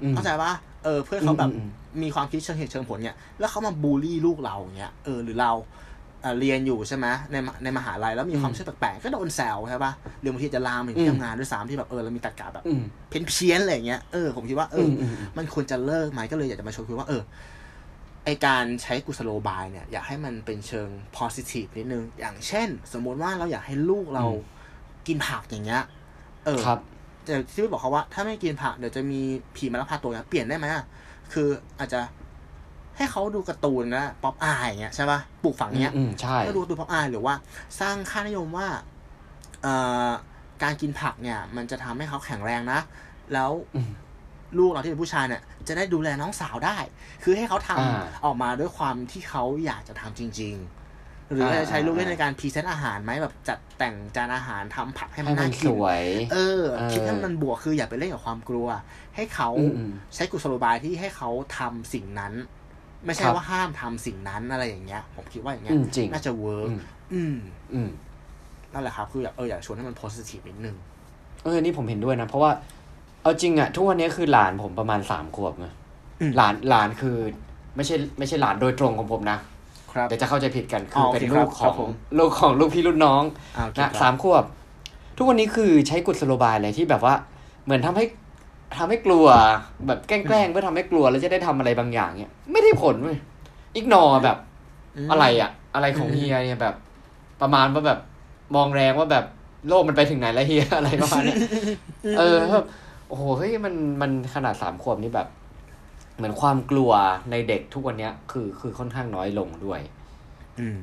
[0.01, 0.53] อืมเข้าใจปะ
[0.83, 1.69] เออ เพื่อนเขาแบบอืมอืม
[2.03, 5.51] มีความคิดเชิงเหตุเชิงผลเนี่ย แล้วเขามาบูลลี่ลูกเราเงี้ยเออหรือเรา
[6.21, 9.91] เอ่อเรียนอยู่ใช่ไหมในมในมหาลัยแล้วมีความอืมเชื่อแปลกๆก็โดนแซวใช่ปะ
[10.21, 17.21] หรือบางทีจะลามถึงอืที่มทำงานด้วยซ้ำที่แบบเออเรามีตรรกะแบบอืมเพี้ยนเพี้ยนๆอะไรอย่างเงี้ยเออผมคิดว่าเอออมอืมอืมมันควรจะเลิกไหมก็เลยอยากจะมาชวนคุยว่าเออ
[18.29, 24.57] ไอการใช้กุศโลบายเนี่ยอยากให้มันเป็นเชิง positive นิดนึง อย่างเช่น สมมุติว่าเราอยากให้ลูกเราอืม
[25.07, 25.83] กินผักอย่างเงี้ย
[26.45, 26.79] เออครับ
[27.23, 29.21] แต่ที่พี่บอกเขาว่า ถ้าไม่กินผักเดี๋ยวจะมี
[29.55, 30.83] ผีมาลักพาตัวเนี่ยเปลี่ยนได้ไหมอะ
[31.33, 31.47] คือ
[31.79, 32.01] อาจจะ
[32.97, 37.33] ให้เขาดูการ์ตูนนะป๊อปอายอย่างเงี้ยใช่ป่ะปลูกฝังเงี้ยอืมใช่ก็ดูการ์ตูนป๊อปอายหรือว่า
[37.79, 38.67] สร้างค่านิยมว่า
[39.61, 39.73] เอ่
[40.07, 40.09] อ
[40.63, 42.79] การกินผักเนี่ย มันจะทำให้เขาแข็งแรงนะ
[43.33, 43.89] แล้วอืม
[44.57, 46.77] ลูกเราที่เป็นผู้ชายเนี่ยจะได้ดูแลน้องสาวได้
[47.23, 50.55] คือให้เขาทำอ่าออกมาด้วยความที่เขาอยากจะทำจริง
[50.93, 58.67] ๆ หรืออาจจะใช้ลูกเล่นในการ present อาหารไหมแบบจัดแต่งจานอาหารทำผักให้มัให้มัน่ากินสวยเออเออ คิดให้มันบวกคืออย่าไปเล่นกับความกลัว
[59.15, 62.33] ให้เขาอืมอืมใช้กุศโลบายที่ให้เขาทำสิ่งนั้น
[63.05, 66.79] ไม่ใช่ครับว่าห้ามทำสิ่งนั้นอะไรอย่างเงี้ย ผมคิดว่าอย่างเงี้อืยมจริงน่าจะ work อืม
[67.13, 67.35] อืม
[67.73, 67.89] อืม
[68.73, 70.75] นั่นแหละครับ คืออยากเอออยากชวนให้มันโพสิทีฟนิดนึง
[71.43, 72.51] เออนี่ผมเห็นด้วยนะ เพราะว่า
[73.21, 75.71] เอาจริงอะทุกวันนี้คือหลานผมประมาณสามขวบนะ
[76.21, 77.17] อืมหลานหลานคือ
[77.75, 79.37] ไม่ใช่ไม่ใช่หลานโดยตรงของผมนะ
[79.91, 83.23] ครับเดี๋ยวจะเข้าใจผิดกันอ๋คืออเป็นโอเคลูกคขรัอบงผมลูกของลูกพี่รุ่นน้อง
[83.57, 84.43] อ่าโอเคนะครับสามขวบ
[85.17, 87.15] ทุกวันนี้คือใช้กุศโลบายอะไรที่แบบว่า
[87.65, 88.05] เหมือนทำให้
[88.77, 89.25] ทำให้กลัว
[89.87, 93.17] แบบแกล้งๆเพื่อทำให้กลัวแล้วจะได้ทำอะไรบางอย่างเนี่ยไม่ได้ผลเว้ย
[93.75, 94.37] อีกนอแบบ
[95.07, 96.75] มอะไรอะอะไรของอืมเฮียเนี่ยแบบ
[97.41, 97.99] ประมาณว่าแบบ
[98.55, 99.25] มองแรงว่าแบบ
[99.67, 101.37] โลกมันไปถึงไหนแล้วเฮียอะไรประมาณเนี้ย
[102.19, 102.65] เออแบบ
[103.09, 105.27] โอ้โหเฮ้ยมันมันขนาดสามขวบนี่แบบ
[106.15, 106.91] เหมือนความกลัว
[107.31, 109.81] ในเด็กทุกวันเนี้ย คือคือค่อนข้างน้อยลงด้วย
[110.59, 110.79] อืม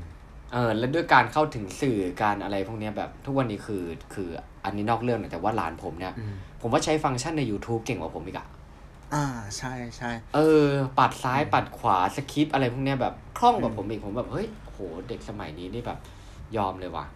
[0.53, 3.83] เออแล้วด้วยการเข้าถึงสื่อการอะไรพวกเนี้ยแบบ ทุกวันนี้คือ
[4.15, 4.29] คือ
[4.65, 8.47] อันนี้นอกเรื่องหน่อยแต่ว่าหลานผมเนี่ยอืมผมว่าใช้ฟังก์ชันใน YouTube เก่งกว่าผมอีกอะ
[9.15, 9.25] อ่า
[9.59, 10.67] ใช่ใช่เออ
[10.99, 15.99] ปัดซ้ายปัดขวาสคริปต์อะไรพวกเนี้ยแบบคล่องกว่าผมอีกผมแบบเฮ้ยโหเด็กสมัยนี้นี่แบบ
[16.57, 17.16] ยอมเลยว่ะอ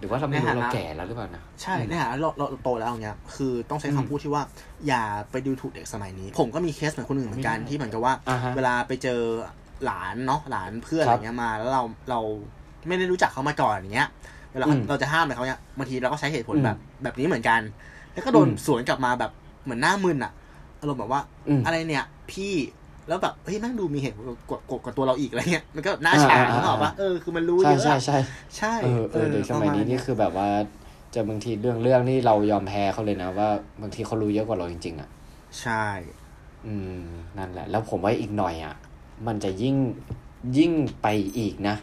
[0.00, 4.42] หรือว่าเราไม่รู้ในฐานะเราแก่แล้วหรือเปล่านะ ใช่เนี่ยเราเราเราโตแล้วอย่างเงี้ย คือต้องใช้อืมคำพูดที่ว่า
[4.88, 9.20] อย่าไปดูถูกเด็กสมัยนี้ ผมก็มีเคสเหมือนคนอื่นเหมือนกันไม่ได้ที่เหมือนกับว่าอ่าฮะเวลาไปเจอ
[9.84, 12.20] หลานเนาะหลานเพื่อนคอะรัไรบเงี้ยมา แล้วเราเรา
[12.88, 14.08] ไม่ได้รู้จักเขามาก่อนอย่างเงี้ย
[14.52, 17.60] เวลาอืมเราจะห้ามอะไรเขาเนี่ยบางทีเราก็ใช้เหตุผลอืมแบบแบบนี้เหมือนกัน
[18.12, 19.30] แล้วก็โดนอืมสวนกลับมาแบบ
[19.64, 20.32] เหมือนหน้ามึนอะ
[20.80, 22.52] อารมณ์แบบว่าอืมอะไรเนี่ยพี่
[23.12, 28.18] แล้วแบบเฮ้ยแม่งดูมีเหตุผลกว่ากว่ากว่าตัวเราอีกอะไรเงี้ยมันก็หน้าอ่าฉางอ่าเขาบอกว่าเออคือมันรู้ใช่เยอะใช่อะใช่
[28.56, 30.48] ใช่เออเออเด็กสมัยนี้นี่คือแบบว่า
[31.10, 33.48] เจะบางทีเรื่องเรื่องนี่เรายอมแพ้เขาเลยนะว่า
[33.82, 35.08] บางทีเขารู้เยอะกว่าเราจริง ๆ อะ
[35.60, 35.84] ใช่
[36.66, 37.02] อืม
[37.38, 38.74] นั่นแหละ แล้วผมว่าอีกหน่อยอะ
[39.26, 39.76] มันจะยิ่ง
[40.56, 40.72] ยิ่ง
[41.02, 41.06] ไป
[41.38, 41.76] อีกนะ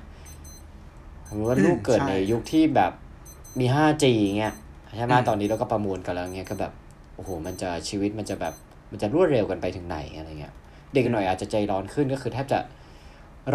[1.27, 2.91] ผมว่าลูกเกิดในยุคที่แบบ
[3.59, 4.05] มี 5G
[4.37, 4.53] เงี้ย
[4.95, 6.71] ใช่ไหมตอนนี้เราก็ประมวลกันแล้วเงี้ยก็แบบ
[7.15, 8.53] โอ้โห มันจะชีวิตมันจะแบบ
[8.91, 10.53] มันจะรวดเร็วกันไปถึงไหนอะไรเงี้ย
[10.93, 12.59] เด็กหน่อยอาจจะใจร้อนขึ้นก็คือแทบจะ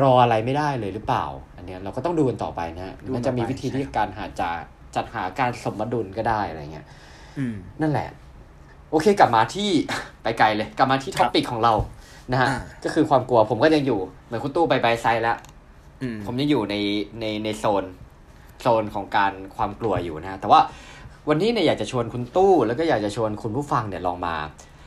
[0.00, 1.24] รออะไรไม่ได้เลยหรือเปล่า
[1.56, 4.50] อันเนี้ยเราก็ต้องดูกันต่อไปนะฮะมันจะมีวิธีที่การหาจา
[4.96, 6.86] จัดหาการสมดุลก็ได้อะไรเงี้ย
[7.38, 8.08] อืมนั่นแหละ
[8.90, 9.70] โอเคกลับมาที่
[10.22, 11.74] ไปไกลเลย กลับมาที่ท็อปิกของเรา
[12.32, 15.36] นะฮะอ่าก็คือความกลัวผมก็ยังอยู่ เหมือนคุณตู้ไปไปไซด์แล้ว
[16.02, 16.74] อืมผมยังอยู่ใน
[17.20, 17.84] ในในโซน
[18.62, 20.60] โซนของการความกลัวอยู่นะฮะแต่ว่า
[21.28, 24.36] วันนี้เนี่ยอยากจะชวนคุณตู้ แล้วก็อยากจะชวนคุณผู้ฟังเนี่ยลองมา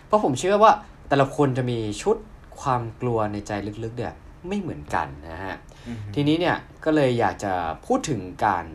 [0.07, 0.71] เพราะผมเชื่อว่า
[1.09, 2.15] แต่ละคนจะมีชุด
[2.61, 3.51] ความกลัวในใจ
[3.83, 4.13] ลึกๆเนี่ย
[4.47, 5.55] ไม่เหมือนกันนะฮะ
[5.87, 7.53] อืมทีนี้เนี่ยก็เลยอยากจะ
[7.85, 8.65] พูดถึงการ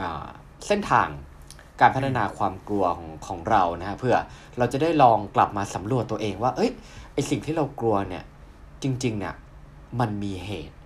[0.00, 0.26] อ่า
[0.66, 1.08] เส้นทาง
[1.80, 4.16] การพัฒนาความกลัวของของเรานะฮะเพื่อ
[4.58, 6.70] เราจะได้ลองกลับมาสำรวจตัวเองว่า เอ้ย
[7.14, 8.24] ไอสิ่งที่เรากลัวเนี่ย
[8.82, 9.34] จริงๆเนี่ย
[10.00, 10.76] มันมีเหตุ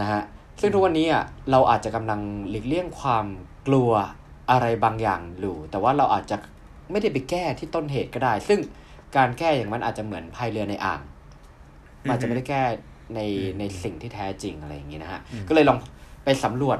[0.00, 0.22] นะฮะ
[0.60, 3.26] ซึ่งทุกวันนี้อะเราอาจจะกำลังหลีกเลี่ยงความ
[3.66, 3.90] กลัว
[4.50, 6.36] อะไรบางอย่างอยู่แต่ว่าเราอาจจะ
[6.90, 8.60] ไม่ได้ไปแก้ที่ต้นเหตุก็ได้ ซึ่ง
[9.16, 11.13] การแก้อย่างมันอาจจะเหมือนพายเรือในอ่างมัน
[12.08, 12.62] อาจจะไม่ได้แก้
[13.14, 13.20] ใน
[13.58, 15.78] ในสิ่งที่แท้จริงอะไรอย่างนี้นะฮะ ก็เลยลอง
[16.24, 16.78] ไปสำรวจ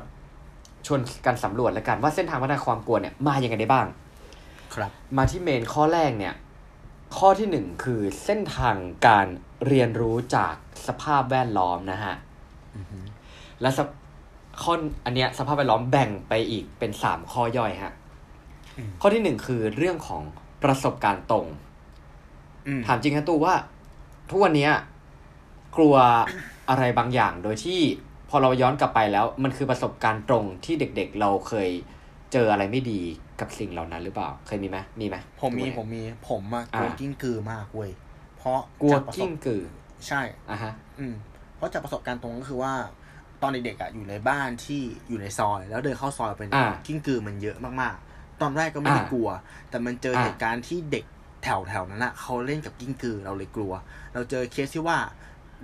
[0.87, 3.87] ชวนกันสำรวจแล้วกันว่าเส้นทางพัฒนาความกลัวเนี่ยมาอย่างไงได้บ้าง
[4.75, 6.35] ครับ มาที่เมนข้อแรกเนี่ย
[7.17, 9.27] ข้อที่หนึ่งคือเส้นทางการ
[9.67, 10.55] เรียนรู้จาก
[10.87, 12.15] สภาพแวดล้อมนะฮะ
[13.61, 13.89] และสภ
[14.63, 14.73] ข้อ
[15.05, 17.93] อันเนี้ยสภาพแวดล้อมแบ่งไปอีกเป็นสามข้อย่อยฮะ
[18.79, 20.23] อืมข้อที่หนึ่งคือเรื่องของ
[20.63, 21.47] ประสบการณ์ตรง
[22.67, 23.55] อืมถามจริงนะตู้ว่า
[24.31, 24.73] ทุกวันเนี้ย
[25.77, 25.95] กลัว
[26.71, 27.81] อะไรบางอย่าง โดยที่
[28.31, 31.69] พอเราย้อนกลับไปแล้ว มันคือประสบการณ์ตรงที่เด็ก ๆ เราเคย
[32.33, 33.01] เจออะไรไม่ดี
[33.41, 37.91] กับสิ่งเหล่านั้นหรือเปล่า เคยมีไหมมีไหมผมมีทุกผวันมเนี้ยมี ผมอะกลัวอ่ากิ้งกือมากเว้ย
[38.39, 39.63] เพราะกลัวจากประสบกิ้งกือ
[40.07, 41.15] ใช่อะฮะ อืม
[41.57, 42.75] เพราะจากประสบการณ์ตรงก็คือว่า
[43.43, 49.29] ตอนเด็กๆอะอยู่ในบ้านที่อยู่ในซอย แล้วเดินเข้าซอยเป็นอ่ากิ้งกือมันเยอะมากๆ ตอนแรกก็ไม่ได้อ่ากลัว
[49.71, 51.05] แต่มันเจออ่าเหตุการณ์ที่เด็ก
[51.43, 53.73] แถวๆนั้นอะเขาเล่นกับกิ้งกือเราเลยกลัว
[54.15, 54.99] เราเจอเคสที่ว่า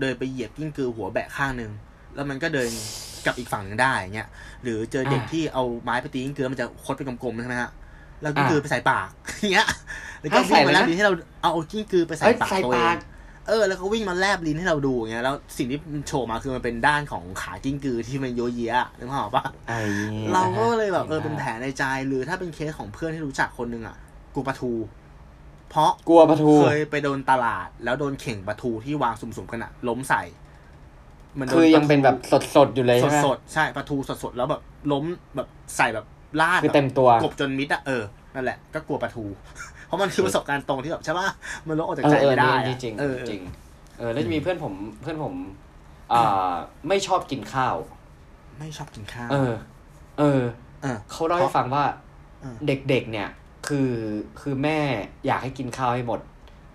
[0.00, 1.70] เดินไปเหยียบกิ้งกือหัวแบะข้างหนึ่ง
[2.14, 2.70] แล้วมันก็เดิน
[3.24, 4.28] กลับอีกฝั่งหนึ่งได้อย่างเงี้ย
[4.62, 7.70] หรือเจอเด็กอ่าที่เอาไม้ไปตีกิ้งกือแล้วมันจะคดเป็นกลมๆใช่ไหมฮะ
[8.22, 9.08] แล้วกิ้งอ่ากือไปใส่ปาก
[9.40, 9.68] อย่างเงี้ย
[10.20, 12.98] แล้วก็อะใส่วิ่งมาเลยแล้วนะดีที่เราเอากิ้งกือไปใส่เอ้ยปากใส่ตัวเอปางก
[13.48, 19.80] เออแล้วเขาวิ่งมาแลบลิ้นให้เราดูอย่างเงี้ยแล้วสิ่งที่มันโชว์มาคือมันเป็นด้านของขากิ้งกือที่มันโยเยะนึกภาพออกปะไอ้
[20.32, 23.96] เราก็เลยแบบเออจ๋งเป็นมากแผลในใจหรือถ้าเป็นเคสของเพื่อนที่รู้จักคนหนึ่งอะ
[24.34, 24.72] กูปลาทู
[25.70, 30.22] เพราะกลัวปลาทูเคยไปโดนตลาด แล้วโดนเข่งปลาทูที่วางสุ่มๆกันอะล้มใส่
[31.38, 32.16] มันโดนคือยังลาทูเป็นแบบ
[32.56, 35.04] สดๆอยู่เลยสใช่ดไหมสดๆใช่ปลาทูสดสดๆแล้วแบบล้ม
[35.36, 36.06] แบบใส่แบบ
[36.40, 38.02] ลาดคือเต็มตัวกบจนมิดอะเออ
[38.34, 39.24] นั่นแหละก็กลัวปลาทู
[39.86, 41.28] เพราะมันคือประสบการณ์ตรงที่แบบใช่ป่ะ
[41.66, 43.42] มันลบออกจากเอใจอเออไม่ได้นี่อะจริงเออจริง
[43.98, 45.34] เออแล้วจะมีเพื่อนผมเพื่อนผม
[46.12, 46.52] อ่า
[46.88, 47.76] ไม่ชอบกินข้าว
[48.58, 49.54] ไม่ชอบกินข้าว เออ
[50.18, 50.42] เออ
[50.82, 51.84] เออเขาเล่าให้ฟังว่า
[52.42, 53.28] อืมเด็กๆเนี่ย
[53.70, 53.92] คือ
[54.40, 54.78] คือแม่
[55.26, 56.20] อยากให้กินข้าวให้หมด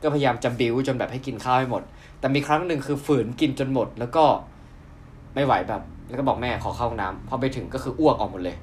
[0.04, 1.84] ก็พยายามจะบิ้วจนแบบให้กินข้าวให้หมด
[2.20, 4.26] แต่มีครั้งหนึ่งคือฝืนกินจนหมด แล้วก็
[5.36, 8.58] ไม่ไหวแบบ แล้วก็บอกแม่ขอเข้าห้องน้ำพอไปถึงก็คืออ้วกออกหมดเลย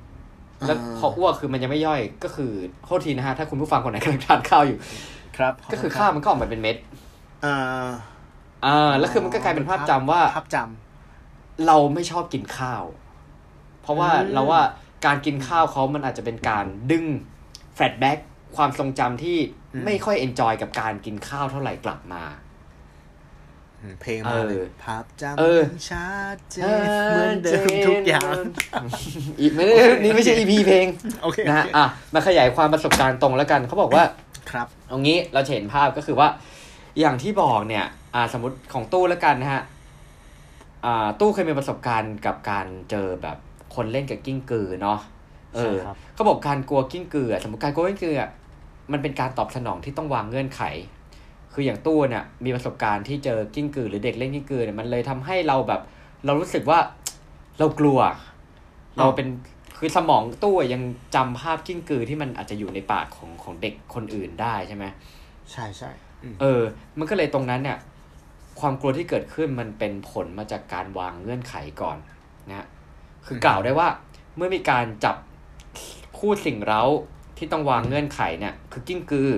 [0.66, 2.50] แล้วพออ้วกคือมันยังไม่ย่อยก็คือ
[2.86, 4.78] โทษทีนะฮะถ้าคุณผู้ฟังคนไหนกำลังทานข้าวอยู่
[5.36, 6.76] ครับ ก็คือข้าวมันก็ออกมาเป็นเม็ด
[7.42, 7.46] เอ
[7.84, 7.86] อ
[8.64, 10.56] อ่าแล้วคือมันก็กลายเป็นภาพจำว่าภาพจ
[11.66, 12.84] เราไม่ชอบกินข้าว
[13.82, 14.60] เพราะว่าอืมเราว่า
[15.06, 17.06] การกินข้าวเขามันอาจจะเป็นการดึง
[17.74, 18.18] แฟลชแบ็ก
[18.56, 19.38] ความทรงจำที่
[19.84, 26.64] ไม่ค่อยเอนจอยกับการกินข้าวเท่าไหร่กลับมาำเพลงมาเลเอยอภาพจเออำชัดเจน
[27.10, 28.34] เหมือนเดิมทุกอย่าง
[29.40, 30.86] อีกไม่ได้นี่ไม่ใช่ EP เพลง
[31.22, 34.04] โอเคนะฮะอะมาขยายความประสบการณ์ตรงแล้วกันเขาบอกว่า
[34.50, 36.28] ครับเอางี้เราจะเห็นภาพก็คือว่า
[37.00, 39.62] อย่างที่บอกเนี่ย อ่าสมมติของตู้แล้วกันนะฮะ
[40.84, 43.36] อ่าตู้เคยมีประสบการณ์กับการเจอแบบ
[43.74, 44.98] คนเล่นกับกิ้งกือเนาะ
[45.54, 48.30] เออใช่ครับเขาบอกการกลัวกิ้งกืออะสมมติการกลัวกิ้งกืออะ
[48.92, 50.62] มันเป็นการตอบสนองที่ต้องวางเงื่อนไข
[51.52, 55.80] คืออย่างตู้เนี่ยมีประสบการณ์ที่เจอกิ้งกือหรือเด็กเล่นกิ้งกือเนี่ยมันเลยทำให้เราแบบ
[56.24, 56.78] เรารู้สึกว่า
[57.58, 57.98] เรากลัว
[58.98, 59.28] เราเป็น
[59.78, 60.82] คือสมองตู้อะยัง
[61.14, 64.84] จำภาพกิ้งกือที่มันอาจจะอยู่ในปากของของเด็กคนอื่นได้ใช่ไหม
[65.52, 65.90] ใช่ใช่
[66.22, 66.62] อืมเออ
[66.98, 67.78] มันก็เลยตรงนั้นเนี่ย
[68.60, 71.98] ความกลัวที่เกิดขึ้นมันเป็นผลมาจากการวางเงื่อนไขก่อน
[72.48, 72.66] นะฮะ
[73.26, 73.88] คือกล่าวได้ว่า
[74.36, 75.16] เมื่อมีการจับ
[76.22, 76.82] คู่สิ่งเร้า
[77.38, 79.30] ที่ต้องวางเงื่อนไขเนี่ยคือกิ้งกือ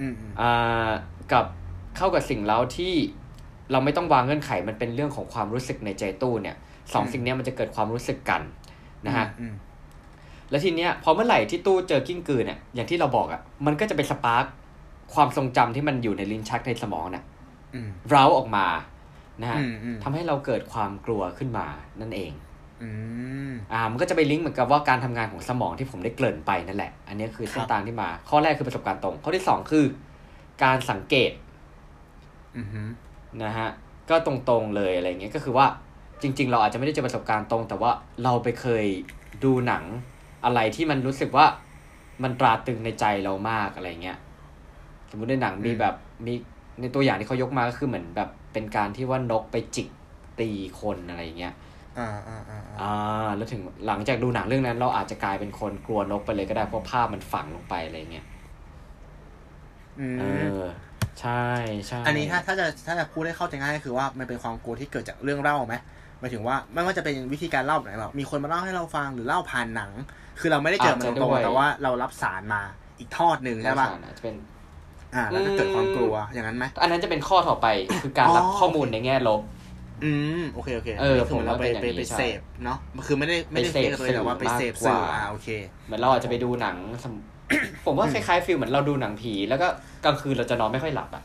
[0.00, 0.90] อืมอืมอ่า
[1.32, 1.44] กับ
[1.96, 2.94] เข้ากับสิ่งเร้าที่
[3.72, 6.56] เราไม่ต้องวางเงื่อนไขมันเป็นเรื่องของความรู้สึกในใจตู้เนี่ย
[6.92, 8.40] สองสิ่งเนี้ยมันจะเกิดความรู้สึกกัน
[9.06, 9.54] นะฮะอืม
[10.50, 14.44] แล้วทีเนี้ยพอเมื่อไหร่ที่ตู้เจอกิ้งกือเนี่ยอย่างที่เราบอกอะ่ะมันก็จะไปสปาร์ค
[15.14, 17.24] ความทรงจำที่มันอยู่ในลิ้นชักในสมองน่ะ
[17.74, 18.66] อืมเร้าออกมา
[19.40, 21.66] นะฮะอืมอืมทำให้เราเกิดความกลัวขึ้นมา
[22.00, 22.32] นั่นเอง
[22.82, 22.90] อื
[23.48, 29.84] มอ่ามันก็จะไปลิงก์เหมือนกับว่าการทำงานของสมองที่ผมได้เกริ่นไปนั่นแหละ อันนี้คือเส้นทางที่มา ข้อแรกคือประสบการณ์ตรง ข้อที่สองคือ
[30.62, 31.30] การสังเกต
[32.56, 32.82] อืมฮึ
[33.42, 33.68] นะฮะ
[34.10, 35.66] ก็ตรงๆเลยอะไรเงี้ยก็คือว่า
[36.22, 37.90] จริง ๆ เราอาจจะไม่ได้เจอประสบการณ์ตรง แต่ว่า
[38.24, 38.84] เราไปเคย
[39.44, 39.84] ดูหนัง
[40.44, 41.46] อะไรที่มันรู้สึกว่า
[42.22, 44.18] มันตราตรึงในใจเรามากอะไรเงี้ย
[45.10, 45.94] สมมุติในหนังมีแบบ
[46.26, 46.34] มี
[46.80, 49.88] ในตัวอย่างที่เขายกมาก็คือเหมือนแบบเป็นการที่ว่านกไปจิก
[50.40, 51.54] ตีคนอะไรเงี้ย
[51.98, 58.26] อ่าอ่าอ่าอ่าอ่าแล้วถึงหลังจากดูหนังเรื่องนั้น เราอาจจะกลายเป็นคนกลัวนกไปเลยก็ได้เพราะภาพมันฝังลงไปอะไรเงี้ย
[60.00, 60.62] อืเอมอ
[61.20, 61.44] ใช่
[61.86, 65.76] ใช่อันนี้ถ้าถ้าจะถ้าจะพูดให้เข้าใจง่ายก็คือว่ามันเป็นความกลัวที่เกิดจากเรื่องเล่าไหม
[66.20, 69.90] หมายถึงว่าไม่ว่าจะเป็นวิธีการเล่าแบบไหนแบบมีคนมาเล่าให้เราฟังหรือเล่าผ่านหนัง
[70.40, 72.62] คือเราไม่ได้เจอมันตรงๆแต่ว่าเรารับสารมา
[72.98, 74.34] อีกทอดหนึ่งใช่ใช่ป่ะป่ะอาจจะเป็น
[75.14, 77.66] อ่าแล้วก็เกิดความกลัวอย่างนั้นไหมอันนั้นจะเป็นข้อต่อไป
[78.02, 79.40] คือการรับอ๋อข้อมูลในแง่ลบ
[80.02, 85.48] อืมโอเคโอเคเออคือเหมือนเราไปผมว่าไปเป็นอย่างนี้ไปใช่เสพเนาะคือไม่ได้ไม่ได้ไปเสเสพพตัวเองแต่ว่าไปเสพสื่สื่ออมากกว่าอ่าโอเค
[85.86, 87.14] เหมือนเราอาจจะไปดูหนังสม
[87.86, 89.66] ผมว่าคล้ายๆฟิลเหมือนเราดูหนังผี แล้วก็
[90.04, 91.22] กลางคืนเราจะนอนไม่ค่อยหลับอะ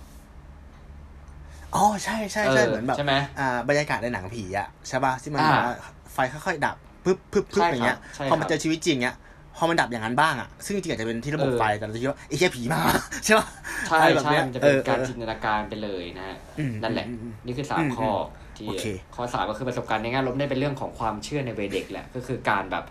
[1.75, 5.75] อ๋อใช่ใช่ใช่เหมือนแบบใช่ไหมอ่าบรรยากาศในหนังผีอะใช่ป่ะที่มันอ่าแบบว่า
[6.13, 9.15] ไฟค่อยๆดับปึ๊บปึ๊บปึ๊บใช่อย่างเงี้ยครับใช่พอมันครับเจอชีวิตจริงเงี้ย
[9.58, 12.82] พอมันดับอย่างนั้นบ้างอะซึ่งจริงๆอาจจะเป็นที่ระบบเออไฟ แต่เราจะคิดว่าไอ้แค่ผีมา
[13.25, 13.47] ใช่ป่ะ
[13.88, 18.10] ใช่อะไรแบบใช่เนี้ยมันจะเป็นเออการเออจินตนาการไปเลยนะฮะอืมนั่นแหละอืมอืมนี่คือสามอืมข้อ
[18.59, 22.85] ที่โอเคข้อสามก็คือประสบการณ์ในแง่ลบนี่เป็นเรื่องของความเชื่อในวัยเด็กแหละก็คือการแบบ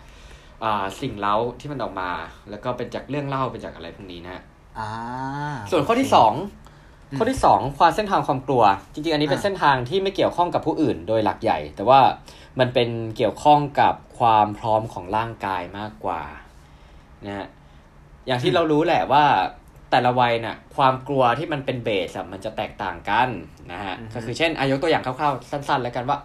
[0.64, 2.11] อ่าสิ่งเล้าที่มันออกมา
[2.50, 4.42] แล้วก็เป็นจากเรื่องเล่าเป็นจากอะไรพวกนี้นะฮะ
[4.78, 4.90] อ่า
[5.70, 6.33] ส่วนข้อที่สอง
[7.11, 12.00] อืมข้อที่สองความเส้นทางความกลัว จริงๆ อันนี้เป็นอ่าเส้นทางที่ไม่เกี่ยวข้องกับผู้อื่นโดยหลักใหญ่ แต่ว่า
[12.59, 16.22] มันเป็นเกี่ยวข้องกับความพร้อมของร่างกายมากกว่า
[17.26, 17.46] นะฮะ
[18.26, 19.24] อย่างที่เรารู้แหละว่า
[19.90, 23.29] แต่ละวัยน่ะความกลัวที่มันเป็นเบสอะมันจะแตกต่างกัน
[23.72, 26.18] นะฮะก็คือเช่นอายกตัวอย่างคร่าวๆสั้น ๆ แล้วกันว่า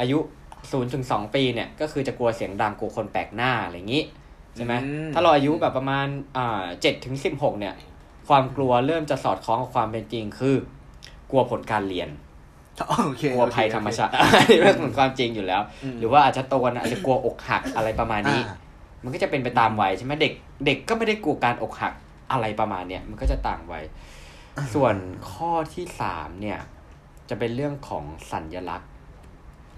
[0.00, 0.18] อายุ
[0.50, 4.02] 0ูนถึงสปีเนี่ยก็คือจะกลัวเสียงดังกลัวคนแปลกหน้าอะไรอย่างนี้
[4.56, 7.74] ใช่ไหมอืมถ้าเราอายุแบบประมาณอ่าเจ็ดถึงสิบหกเนี่ย
[8.28, 10.56] ความกลัวเริ่มจะสอดคล้องกับความเป็นจริงคือ
[11.30, 12.08] กลัวผลการเรียน
[12.88, 18.56] โอเคกลัวโอเคภัยธรรมชาติอันนี้เป็นของความจริงอยู่แล้วอืมหรือว่าอาจจะโตกันอาจจะกลัวอกหักอะไรประมาณนี้อ่า
[19.04, 20.32] มันก็จะเป็นไปตามวัยใช่ไหมเด็ก
[20.66, 21.92] เด็กก็ไม่ได้กลัวการอกหัก
[22.32, 23.84] อะไรประมาณเนี้ยมันก็จะต่างวัย
[24.74, 24.94] ส่วน
[25.32, 26.58] ข้อที่สามเนี่ย
[27.28, 28.90] จะเป็นเรื่องของสัญญลักษณ์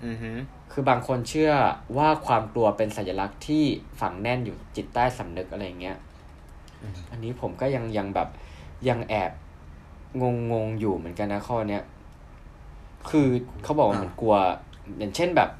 [0.07, 0.33] อือฮึ
[0.73, 1.53] คือบางคนเชื่อ
[1.99, 3.65] ว่าความกลัวเป็นสัญลักษณ์ที่
[4.01, 5.97] ฝังแน่นอยู่จิตใต้สำนึกอะไรเงี้ย
[7.11, 8.29] อันนี้ผมก็ยังยังแบบ
[8.89, 9.33] ยังแอบ
[10.21, 11.83] งงงๆอยู่เหมือนกันนะข้อเนี้ย
[13.11, 13.29] คือ
[13.63, 14.37] เขาบอกว่าเหมือนกลัว
[14.99, 15.51] อย่างเช่นแบบ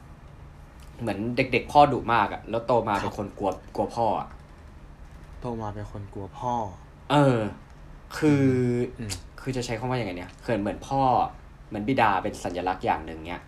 [1.01, 4.29] เหมือนเด็กๆพ่อดุมากอะแล้วโตมาเป็นคนกลัวกลัวพ่ออะ
[5.41, 6.55] โตมาเป็นคนกลัวพ่อ
[7.13, 7.39] เออ
[8.19, 8.45] คือ
[8.99, 11.03] อมคือจะใช้คำว่าอย่างไงเนี่ยเขินเหมือนพ่อ
[11.69, 13.43] เหมือนบิดาเป็นสัญลักษณ์อย่างหนึ่งเนี้ย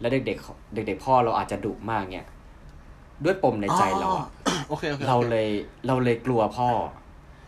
[0.00, 2.26] แล้วเด็กๆเด็ก ๆ พ่อเราอาจจะดุมากเนี้ย
[3.24, 5.48] ด้วยปมในใจเราอะอ๋อโอเคโอเคโอคเราเลย
[5.86, 6.68] เราเลยกลัวพ่อ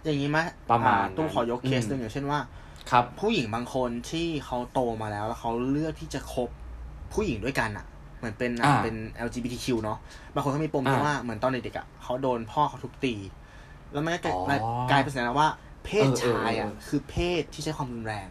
[0.04, 0.38] อย่างนี้ไหม
[0.70, 2.38] ประมาณอ่ตุ้มขอยกเคสอืมหนึ่งอย่างเช่นว่า
[2.90, 6.48] ครับ ผู้หญิงบางคนที่เขาโตมาแล้วแล้วเขาเลือกที่จะคบ
[7.12, 7.86] ผู้หญิงด้วยกันอะ
[8.18, 9.98] เหมือนเป็นอะอ่าเป็น LGBTQ เนาะ
[10.34, 13.14] บางคนเขามีปมอ่าที่ว่าเหมือนตอนเด็กๆอะเขาโดนพ่อเขาทุบตี
[13.92, 15.48] แล้วมันก็กลายอ๋อกลายเป็นสัญลักษณ์ว่า
[15.84, 18.28] เพศเออเออชายอะเออคือเพศที่ใช้ความรุนแรง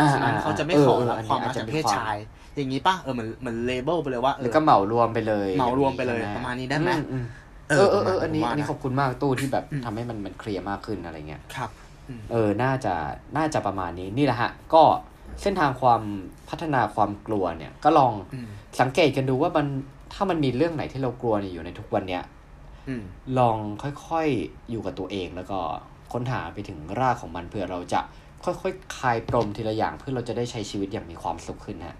[0.00, 2.16] อ่ฉะนั้นเขาจะไม่ขอรับเนความนี้รักอจจากมีเพศควมชาย
[2.56, 7.18] อย่างนี้ป่ะเออเหมือนเหมือนเลเบลไปเลยว่าเอแล้วอก็เหมารวมไปเลยเหมารวมไปเลยใช่หประมาณนี้ได้ไหมอือื
[7.68, 11.70] เอเอออเออเอออันนี้ผมว่านะอันนี้ขอบคุณมากตู้ที่แบบอืมทำให้มันมันเคลียร์มากขึ้นอะไรเงี้ยครับ
[12.08, 12.94] อืมเออน่าจะ
[13.36, 14.82] น่าจะประมาณนี้นี่แหละฮะ ก็
[15.42, 16.02] เส้นทางความ
[16.48, 18.48] พัฒนาความกลัวเนี่ย ก็ลองอืม
[18.80, 19.66] สังเกตกันดูว่ามัน
[20.12, 22.39] ถ้ามันมีเรื่องไหนที่เรากลัวเนี่ยอยู่ในทุกวันเนี้ยอืม
[23.38, 25.58] ลองค่อยๆอยู่กับตัวเองแล้วก็
[26.12, 28.00] ค้นหาไปถึงรากของมันเพื่อเราจะ
[28.44, 31.96] ค่อยๆ คลายปมทีละอย่างเพื่อเราจะได้ใช้ชีวิตอย่างมีความสุขขึ้นฮะ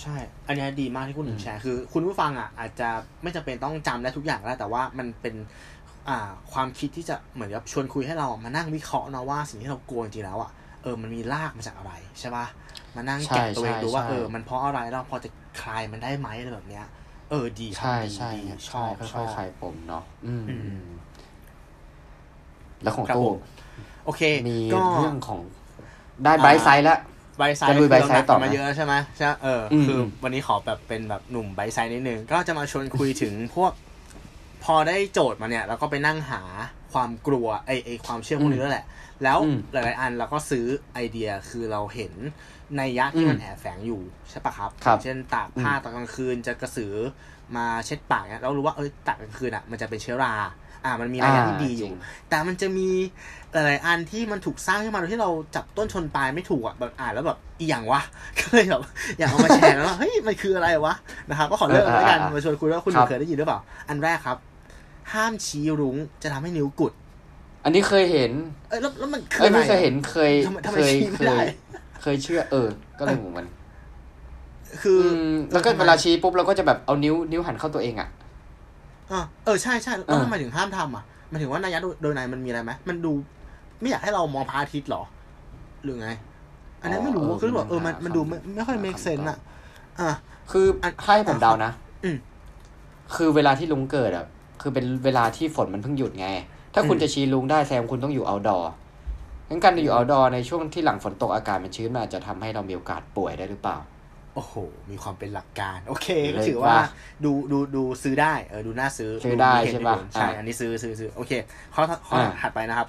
[0.00, 2.88] ใช่ อันนี้ดีมากที่คุณหนึ่อืงมแชร์คือ คุณผู้ฟังอะอาจจะ
[3.22, 5.34] ไม่จำเป็นต้องจำได้ทุกอย่างแล้วแต่ว่ามันเป็น
[6.08, 6.18] อ่า
[6.52, 10.50] ความคิดที่จะเหมือนกับชวนคุยให้เรามานั่งวิเคราะห์เนาะว่าสิ่งที่เรากลัวจริงๆแล้วอะ
[10.82, 12.46] เออมันมีรากมาจากอะไรใช่ปะ
[12.96, 15.28] มานั่งแกะตัวเองดูว่าเออมันเพราะอะไรแล้วพอจะ
[15.60, 16.86] คลายมันได้ไหมอะไรแบบเนี้ย
[17.30, 20.82] เออดีครับใช่ดีใช่ดีฮะชอบชค่ออยบๆคลายปมเนาะอืมอืมอืม
[22.82, 23.38] แล้วของครับตู้ผม
[24.04, 25.40] โอเค มีก็เรื่องของ
[26.24, 26.98] ได้ไบรท์ไซด์แล้ว
[27.38, 33.72] ไบไซจะลุย Bright Side ต่อไหมมาเยอะใช่ไหมใช่เอออมคือวันนี้ขอแบบเป็นแบบหนุ่มไบไซนิดนึง ก็จะมาชวนคุยถึงพวก
[34.64, 36.42] พอได้โจทย์มาเนี่ย แล้วก็ไปนั่งหา
[36.92, 38.86] ความกลัวไอไอความเชื่อพวกนี้แล้วแหละ
[39.22, 42.12] แล้วอืมหลายๆอันเราก็ซื้อไอเดียคือเราเห็น
[42.76, 46.94] ในยยะที่มันอืมแอบแฝงอยู่ใช่ปะครับครับเช่นตากผ้าตอนกลางคืนจะกระสือ
[47.56, 50.34] มาเช็ดปากเนี่ยเรารู้ว่าเอ้ยตากกลางคืนอะมันจะเป็นเชื้อรา
[50.84, 52.88] อ่ามันมีระยะที่ดีอยู่จริงแต่มันจะมี
[53.52, 58.00] หลายๆอันที่มันถูกสร้างขึ้นมาโดยที่เราจับต้นชนปลายไม่ถูกอะแบบอ่านแล้วแบบอีหยังวะ
[58.38, 58.82] ก็เลยแบบ
[59.18, 60.94] อยากเอามาแชร์แล้วว่าเฮ้ยมันคืออะไรวะ
[61.28, 64.38] นะครับก็ขอเริ่มเออแล้วกันเออเออมาชวนคุยว่าคุณหครันูบเคยได้ยินหรือเปล่า อันแรกครับ
[65.12, 66.92] ห้ามชี้รุ้งจะทำให้นิ้วกุด
[67.64, 68.30] อันนี้เคยเห็น
[68.68, 71.46] เอ้ยแล้วแล้วมันคือเอ้ยอะไรไม่เคยอะเห็นเคยทำไมทำไมเคยชี้ไม่เคได้ย
[72.02, 72.68] เคยเชื่อ เออ
[72.98, 73.46] ก็เลยงงมัน
[74.82, 78.08] คืออืมแล้วก็เวลาชี้ปุ๊บเราก็จะแบบเอานิ้วนิ้วหันเข้าตัวเองอะ
[79.12, 83.12] อะเออใช่ใช่แล้วเออทำไมถึงห้ามทำอะหมายถึงว่านัยยะโดยโดยในมันมีอะไรไหมมันดู
[83.80, 85.02] ไม่อยากให้เรามองพระอาทิตย์เหรอ
[85.82, 86.10] หรือไง
[86.82, 89.38] อันนี้ไม่รู้คือแบบเออมันมันดูไม่ไม่ค่อย make sense อะ
[90.00, 90.10] อะ
[90.50, 91.72] คืออะให้ผมเดานะ
[92.04, 92.16] อืม
[93.16, 94.24] คือเวลาที่ลุงเกิดอะ
[94.60, 96.28] คือเป็นเวลาที่ฝนมันเพิ่งหยุดไง
[96.74, 98.58] ถ้าคุณอืมจะชี้ลุงได้แซมคุณต้องอยู่เอาดอ
[99.48, 103.78] งั้นการอยู่เอาดอในช่วงที่หลังฝนตกอากาศมันชื้นมันอาจจะทำให้เรามีโอกาสป่วยได้หรือเปล่า
[104.34, 104.54] โอ้โห
[104.90, 106.80] มีความเป็นหลักการ โอเคเลยก็ถือว่าว่า
[107.24, 111.32] ดูดูดูซื้อได้เออดูน่าซื้อซื้อได้มีเหตุใช่ปะมีผลใช่อะอันนี้ซื้อซื้อซื้อโอเค
[111.74, 112.88] ข้อข้ออะถัดไปนะครับ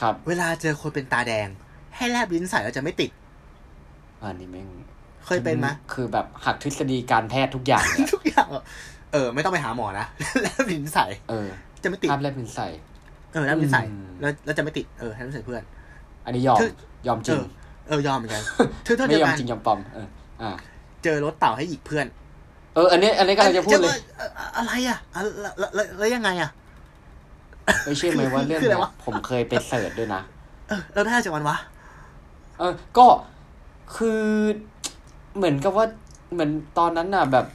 [0.00, 1.48] ครับ เวลาเจอคนเป็นตาแดง
[1.96, 3.10] ให้แลบลิ้นใส่แล้วจะไม่ติด
[4.22, 4.68] อันนี้แม่ง
[5.26, 8.64] เคยเป็นไหมคือแบบหักทฤษฎีการแพทย์ทุกอย่างเลยอะทุกอย่างอะ
[9.12, 10.06] เออ ไม่ต้องไปหาหมอนะ
[10.42, 11.48] แลบลิ้นใส่เออ
[11.82, 12.68] จะไม่ติดห้ามแลบลิ้นใส่
[13.34, 15.62] เออแลบลิ้นใส่อืมแล้วแล้วจะไม่ติดเออให้ลิ้นใส่เพื่อน
[16.24, 16.70] อันนี้ยอมคือ
[17.06, 17.44] ยอมจเอริงอ
[17.88, 18.42] เออยอมเหมือนกัน
[18.84, 20.06] เธอเธอไม่เดียยอมกันจริงยอมปลอมเออ
[20.42, 20.50] อ่า
[21.04, 22.06] เจอรถเต่าให้หยิกเพื่อน
[22.74, 26.50] เออ อันนี้ อันนี้กำลังจะพูดเลยเอ่ออะไรอะอะแล้วแล้วแล้วแล้วยังไงอะ
[27.84, 30.22] ไม่เชื่อไหมว่าเรื่องคืออะไรเนี้วะยผมเคยไป search ด้วยนะ
[30.68, 31.56] เออเราได้อะไรจากมันวะ
[32.58, 33.06] เออ ก็
[33.96, 34.22] คือ
[35.36, 35.86] เหมือนกับว่า
[36.32, 37.46] เหมือนตอนนั้นน่ะแบบ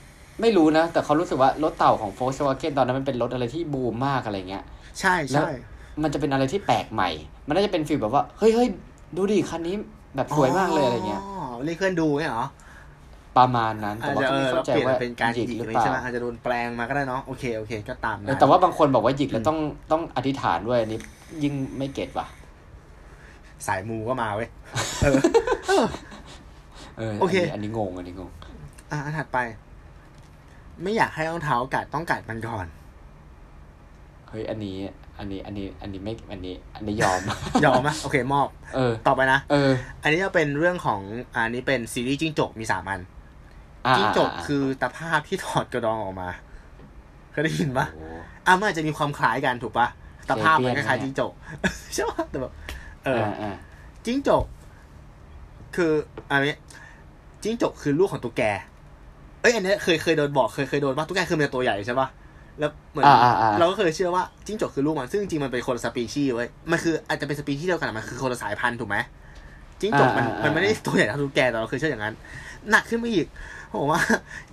[0.42, 4.64] ไม่รู้นะ แต่เขารู้สึกว่ารถเต่าของ Volkswagen ตอนนั้นมันเป็นรถอะไรที่บูมมากอะไรเงี้ย
[5.00, 5.52] ใช่แล้วใช่
[6.04, 7.10] มันจะเป็นอะไรที่แปลกใหม่
[7.48, 8.68] มันน่าจะเป็นฟีลแบบว่า เฮ้ยเฮ้ย
[9.16, 9.76] ดูดิคันนี้
[10.16, 12.46] แบบสวยมากเลยอะไรเงี้ยอ๋อเรียกเพื่อนดูเงี้ยเหรอ
[13.38, 19.60] ประมาณนั้นอาแต่จว่าจะก็เอไม่อเราเข้าใจเปลี่ยนว่าเป็นการหยิกหยิกหรือเลยเปล่าใช่ไหมอาจจะโดนแปลงมาก็ได้เนาะ โอเคโอเค ก็ตามเอนั้อนแต่ว่าบางคนบอกว่าหยิกแล้วต้อง
[19.92, 21.00] ต้องอธิษฐานด้วยอันนี้
[21.44, 22.28] ยิ่งไม่เก็ตว่ะ
[23.68, 24.50] สายมูก็มาเว้ย
[25.04, 25.18] เออ
[25.68, 25.86] เออ
[26.98, 28.32] เออโอเคนนี้อันนี้งง อันนี้งง
[28.92, 29.38] อะอันถัดไป
[30.84, 32.66] ไม่อยากให้รองเท้ากัดต้องกัดมันก่อน
[34.30, 34.78] เฮ้ยอันนี้
[35.20, 37.22] อันนี้อันนี้อันนี้ไม่อันนี้ อันนี้ยอม
[37.66, 39.72] ยอมไหมโอเคมอบเออต่อไปนะเออ
[40.04, 41.00] อันนี้จะเป็นเรื่องของ
[41.36, 43.02] อันนี้เป็นซีรีส์จิ้งจกมีสามอัน
[43.86, 46.30] อ่าจิ้งจกาาคือตะภาพที่ถอดกระดองออกมา
[47.32, 48.16] เคยได้ยินปะโอ้โห
[48.46, 49.88] อะมันอาจจะมีความคล้ายกันถูกปะ
[50.30, 51.32] ตะภาพมันคเซเปียนล้ายๆเนี่ยจิ้งจก
[51.94, 52.52] ใช่ปะแต่แบบ
[53.06, 53.56] เอออ่าอ่า
[54.06, 54.46] จิ้งจก
[55.76, 55.92] คือ
[56.32, 56.56] อันนี้
[57.44, 58.42] จิ้งจกคือลูกของตุ๊กแก
[59.42, 62.08] เอ้ยอันเนี้ยเคยเคยโดนบอกเคยเคยโดนว่าตุ๊กแกคือมันจะตัวใหญ่ใช่ปะ
[62.60, 68.98] แล้วเหมือนอ่าอ่าอ่าเราก็เคยเชื่อว่าจิ้งจกคือลูกมันซึ่งจริงๆมันเป็นคนละสปีชีส์เว้ยมันคืออาจจะเป็นสปีชีส์เดียวกันอะมันคือคนละสายพันธุ์ถูกไหม
[69.82, 72.14] จิ้งจกมันอ่าอ่าอ่ามัมันไม่ได้ตัวใหญ่เท่าตุ๊กแกแต่เราเคยเชื่ออย่างนั้น
[72.70, 73.28] หนักขึ้นไปอีก
[73.82, 74.02] ผมว่า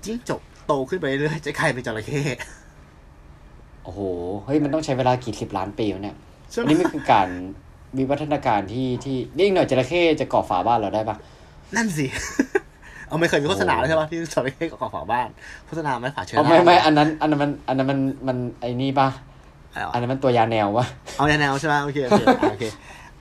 [0.04, 2.20] จิ้งจกโตขึ้นไปเรื่อยๆจะกลายเป็นจระเข้
[3.84, 4.00] โอ้โห
[4.46, 6.16] เฮ้ยมันต้องใช้เวลากี่สิบล้านปีวะเนี่ย
[6.50, 7.28] ใช่ไหอัมนนี้มันคือการ
[7.98, 11.16] วิวัฒนาการที่ที่นี่อีกหน่อยจระเข้จะก่อฝาบ้านเราได้ปะ
[11.76, 12.06] นั่นสิ
[13.08, 15.28] เอาไม่เคยมีโฆษณาเลยใช่ปะที่จระเข้กับขอฝาบ้าน
[15.66, 19.08] โฆษณาไม่ฝาเชื้อเอาราไม่ไม่อันนั้น อันนั้นมันอันนั้นมันมันไอ้นี่ปะ
[19.72, 22.64] อะไรวะอันนั้นมันตัวยาแนววะเอาแนวๆใช่ไหมโอเคโอเคอะโอเค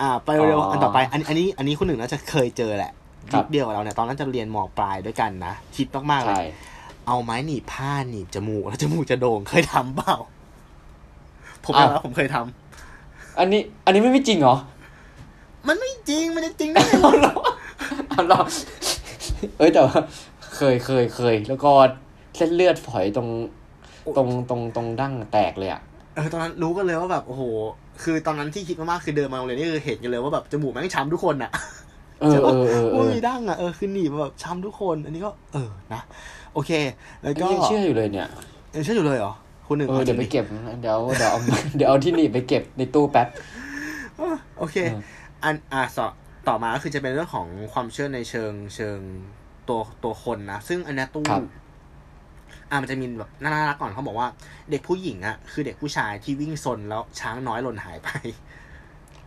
[0.01, 2.91] อ่า ไปเร็วอ๋ออัอันต่อไป อันอันนี้อันนี้คุณหนึ่งน่าจะเคยเจอแหละ
[3.31, 6.45] ครัยุบคเดียวกับเราเนี่ยตอนนั้นจะเรียนมปลายด้วยกันนะคิดมากๆเลใช่ย
[7.07, 10.15] เอาไม้หนีบผ้าหนีบจมูกแล้วจมูกจะโด่งเคยทำเปล่า
[11.65, 14.55] ผมยอมรับผมเคยทำอันนี้ อันนี้ไม่ไม่จริงเหรอ
[15.67, 17.33] มันไม่จริง มันจะจริงได้ไงเอาวะเหรอ
[18.09, 18.41] เอาเหรอ
[19.57, 19.99] เอ้ยแต่ว่า
[20.55, 21.71] เคยเคยเคย แล้วก็
[22.37, 23.29] เส้นเลือดฝอยตรง
[24.17, 25.81] ตรงตรงตรงดั้งแตกเลยอะ
[26.15, 27.43] เออตอนนั้นรู้กันเลยว่าแบบโอ้โห
[28.03, 31.51] คือตอนนั้นที่คิดมากๆคือเดินมาโรงเรียนนี่คือเห็นกันเลยว่าแบบจมูกแม่งช้ำทุกคนอะ
[32.21, 36.01] เออเออเออเอว่าอมีดั้งอะเออคือหนีบมาแบบช้ำทุกคน อันนี้ก็เออนะ
[36.53, 36.71] โอเค
[37.21, 38.27] แล้วอันก็นี้ยังเชื่ออยู่เลยเนี่ย
[38.75, 39.33] ยังเชื่ออยู่เลยเหรอ
[39.67, 40.45] คุณหนึ่งเออเดี๋ยวไปจริงเก็บ
[40.81, 41.39] เดี๋ยวเดี๋ยวเอา
[41.77, 43.27] เดี๋ยวเอาที่หนีบไปเก็บในตู้แป๊บ
[44.19, 45.01] อะโอเคเออ
[45.43, 46.07] อันอะต่อ
[46.47, 48.99] ต่อมาก็คือจะเป็นเรื่องของความเชื่อในเชิงเชิง
[49.67, 51.41] ตัวตัวคนนะ ซึ่งอันเนี้ยตู้ครับ
[52.69, 54.27] อะมันจะมีแบบน่ารักก่อนเขาบอกว่า
[54.71, 58.09] เด็กผู้หญิงอะคือเด็กผู้ชายที่วิ่งซนแล้วช้างน้อยหล่นหายไป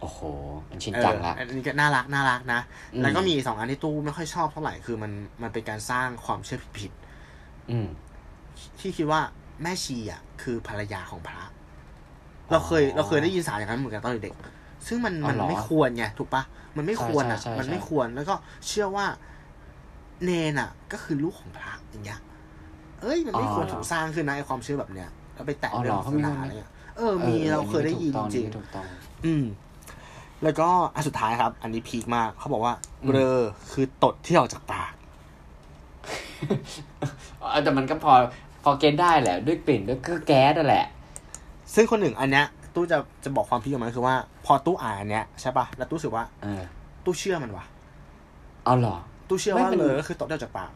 [0.00, 0.20] โอ้โห
[0.70, 2.60] มันชินจังละเอออันนี้ก็น่ารักน่ารักนะ
[2.94, 6.92] อืมแล้วก็มีสองอันที่ตู้ไม่ค่อยชอบเท่าไหร่คือมันมันเป็นการสร้างความเชื่อผิด
[7.70, 9.20] อืมๆที่คิดว่า
[9.62, 11.44] แม่ชีอะ คือภรรยาของพระ
[12.50, 16.42] เราเคยอ๋อเราเคยได้ยินสารอย่างนั้นเหมือนกันตอนเด็กๆซึ่งมันอ๋อมันเหรอไม่ควรไงถูกปะ
[16.78, 18.34] มันไม่ควรอะใช่ใช่ใช่มันไม่ควรแล้วก็
[18.66, 19.06] เชื่อว่า
[20.24, 22.20] เนนอะ ก็คือลูกของพระอย่างเงี้ย
[23.02, 29.44] เอ้ยมันไม่ควรถูกสร้างขึ้นนะไอความเชื่อแบบเนี้ยแล้วไปแตะอ๋อเรื่เหรอองศาสนาเขามีอะไรเงี้ยเออ มีเราเคยได้ยินจริงถูกต้องๆอืม
[30.42, 33.38] แล้วก็อันสุดท้ายครับ อันนี้พีคมากเขาบอกว่าอืมเบลอ
[33.72, 34.92] คือตดที่ออกจากปาก
[37.38, 38.12] เออแต่มันก็พอ
[38.62, 40.86] พอเกณฑ์ได้แหละ ด้วยกลิ่นด้วยก็แก๊สนั่นแหละ
[41.74, 44.16] ซึ่งคนหนึ่งอันเนี้ยตู้จะจะบอกความพีคของมันคือว่า
[44.48, 46.62] พอตู้อ่านอันเนี้ยใช่ปะแล้วตู้รู้สึกว่าเออ
[47.04, 47.64] ตู้เชื่อมันวะ
[48.64, 48.96] เอาเหรอ
[49.28, 50.70] ตู้เชื่อไม่ว่ามันเลยก็คือตดที่ออกจากปาก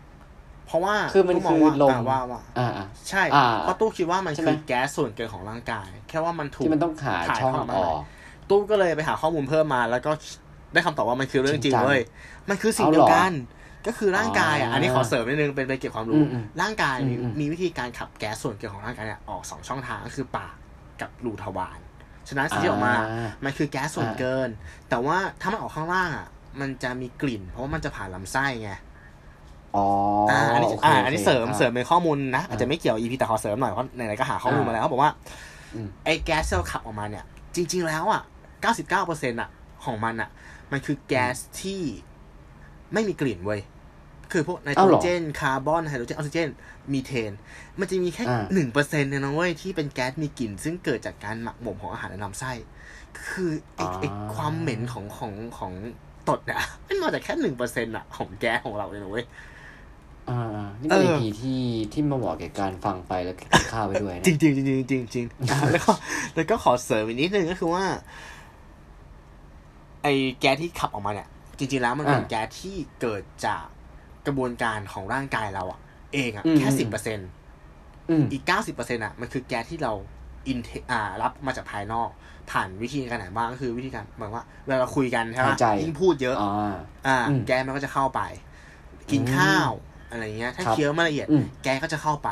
[0.66, 8.01] เพราะว่าคือมันตู้มองคือว่าลมอ่าว่าว่า อ่าอ่า ใช่อ่าเพราะตู้คิดว่ามันใช่ไหม คือแก๊สส่วนเกินของร่างกาย แค่ว่ามันถูก ที่มันต้องหาถ่ายช่องทอดมาออก
[8.51, 10.11] ตู้ก็เลยไปหาข้อมูลเพิ่มมา แล้วก็
[10.73, 12.01] ได้คำตอบว่ามันคือเรื่องจริงจริงจังเว้ย
[12.49, 13.33] มันคือสิ่งเอาเดีเหยรอวกัน
[13.87, 20.55] ก็คือร่างกายอะอ่าอันนี้ขอเสริมนิดนึงเป็นไปเก็บความรู้อืมอืมร่างกายมีอืมอืม มีวิธีการขับแก๊สส่วนเกินของร่างกายเนี่ยออกสองช่องทางก็คือปาก
[21.01, 21.79] กับรูทวาร
[22.33, 22.95] ฉะนั้นสิ่งที่ออกมา
[23.45, 24.49] มันคือแก๊สส่วนเกิน
[24.89, 26.26] แต่ว่าถ้ามันออกข้างล่างอะ
[26.61, 28.72] มันจะมีกลิ่น เพราะว่ามันจะผ่านลำไส้ไง
[29.76, 29.87] อ๋อ
[30.30, 35.11] อ่าอันนี้โเคอ่าอันนี้โคเสริมอ่าเสริมเป็นข้อมูลนะอาจจะไม่เกี่ยว EP แต่ขอเสริมหน่อยเพราะไหนๆก็หาข้อมูลมาแล้วเขาบอกว่า
[35.74, 37.24] อืมไอ้แก๊สที่เราขับออกมาเนี่ย
[37.55, 38.22] จริง ๆ แล้วอะ
[38.80, 39.49] 99%อะ
[39.85, 40.28] ของมันอะ
[40.72, 41.80] มันคือแก๊สที่
[42.93, 43.61] ไม่มีกลิ่นเว้ย
[44.33, 46.49] คือพวกไนโตรเจน อ้าวเหรอ คาร์บอน ไฮโดรเจน ออกซิเจน
[46.93, 47.33] มีเทน
[47.78, 52.53] มันจะมีแค่อ่าหนึ่งเปอร์เซ็นต์เนี่ยนะเว้ยที่เป็นแก๊สมีกลิ่น ซึ่งเกิดจากการหมักหมมของอาหารในลำไส้
[53.28, 55.72] คือไอ้ไอ้ความเหม็นของของของ
[56.28, 59.26] ตดเนี่ยมันมาจากแค่หนึ่งเปอร์เซ็นต์อะของแก๊สของเราเลยนะเว้ย
[60.30, 61.62] อ่าๆนี่เป็นเออ EP ที่
[61.93, 65.93] ที่มาบอกแก่การฟังไปแล้วกินข้าวไปด้วยนะจริงจริงจริงจริงจริงอะแล้วก็
[66.35, 67.85] แล้วก็ขอเสริมอีกนิดนึงก็คือว่า
[70.03, 71.28] ไอ้แก๊สที่ขับออกมาเนี่ย
[71.59, 73.64] จริง ๆ แล้วมันเป็นอ่าแก๊สที่เกิดจาก
[74.27, 75.81] กระบวนการของร่างกายเราอะ
[76.14, 77.18] เองอะอืมแค่อืมสิบเปอร์เซ็น
[78.11, 79.93] อืมอีกเก้าสิบเปอร์เซ็นต์อะมันคือแก๊สที่เรา
[80.49, 82.11] อินเทอ่ารับมาจากภายนอก
[82.51, 86.75] ผ่านวิธีการไหนบ้างก็คือวิธีการเหมือนว่าเวลาเราคุยกันใช่ไหมหายใจยิ่งพูดเยอะอ่า
[87.07, 88.20] อ่าอืมแก๊สมันก็จะเข้าไป
[89.11, 89.70] กินอืมข้าว
[90.11, 92.31] อะไรเงี้ย ถ้าครับเคี้ยวมาละเอียดอืมแก๊สก็จะเข้าไป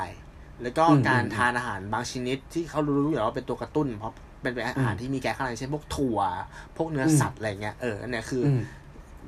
[0.63, 6.19] แล้วก็อืมการอืมทานอาหารบางชนิดที่เขารู้อยู่แล้วว่าเป็นตัวกระตุ้นเพราะเป็นอาหารอืมที่มีแก๊สข้างในเช่นพวกถั่ว
[6.77, 8.61] พวกเนื้ออมสัตว์อะไรเงี้ยเอออันเนี้ยคือออืม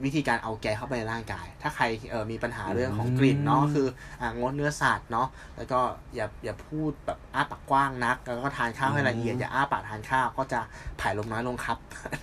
[0.05, 3.86] วิธีการเอาแก๊สเข้าไปในร่างกาย ถ้าใครเออมีปัญหาเรื่องของอืมกลิ่นเนาะคือ
[4.20, 5.80] อ่างดเนื้อสัตว์เนาะแล้วก็
[6.14, 10.61] อย่าอย่าพูดแบบอ้าปากกว้างนัก แล้วก็ทานข้าวให้ละเอียดอย่าอ้าปากทานข้าวก็จะ
[11.01, 11.78] ผายลมน้อยลงครับ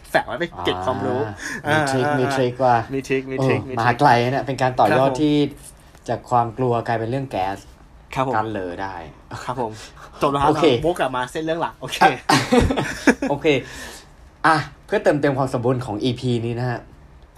[0.09, 1.21] แฝงไว้ไปเก็บความรู้
[1.67, 5.35] อ่ามีทริคอ่ามีมีทริคว่ามีทริคมีโอ้ทริคมีมาทริคไกลนะเนี่ยเป็นการต่อยอดครับผมที่
[6.09, 7.57] จากความกลัวกลายเป็นเรื่องแก๊ส
[8.15, 8.95] ครับผมกันเลยได้
[9.43, 9.71] ครับผม
[10.21, 11.97] จบแล้วครับโอเคเราโบกกลับมาเส้นเรื่องหลักโอเค
[13.29, 13.47] โอเค
[14.47, 14.55] อะ
[14.85, 16.79] เพื่อเติมเต็มความสมบูรณ์ของ EP นี้นะฮะ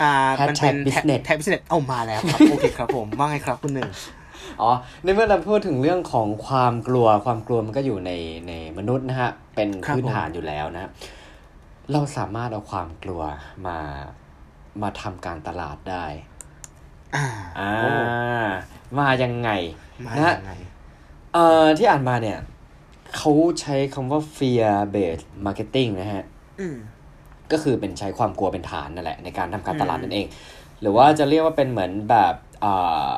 [0.01, 0.13] อ่า
[0.47, 3.89] มันเป็น Hashtag business แท็บบิสเนสเอามาแล้วครับโอเคครับผมว่าไงครับคุณหนึ่ง
[4.61, 4.71] อ๋อ
[5.03, 8.11] ในเมื่อเราพูดถึงเรื่องของความกลัวความกลัวมันก็อยู่ใน
[8.47, 10.91] ในมนุษย์นะฮะเป็นครับพื้นผมฐานอยู่แล้วนะ
[11.91, 13.21] เราสามารถเอาความกลัว
[13.67, 13.77] มา
[14.81, 16.05] มาทำการตลาดได้
[17.15, 17.25] อ่า
[17.59, 17.89] อ่าโอ้
[18.99, 19.49] มายังไง
[20.05, 20.53] มานะฮะยังไง
[21.33, 22.39] เอ่อที่อ่านมาเนี่ย
[23.17, 23.31] เขา
[23.61, 26.25] ใช้คำว่า fear based marketing นะฮะ
[26.59, 26.75] อืม
[27.53, 30.27] ก็คือเป็นใช้ความกลัวเป็นฐานนั่นแหละในการทำการตลาดอืมนั่นเอง
[30.81, 32.35] หรือว่าจะเรียกว่าเป็นเหมือนแบบ
[32.65, 32.73] อ่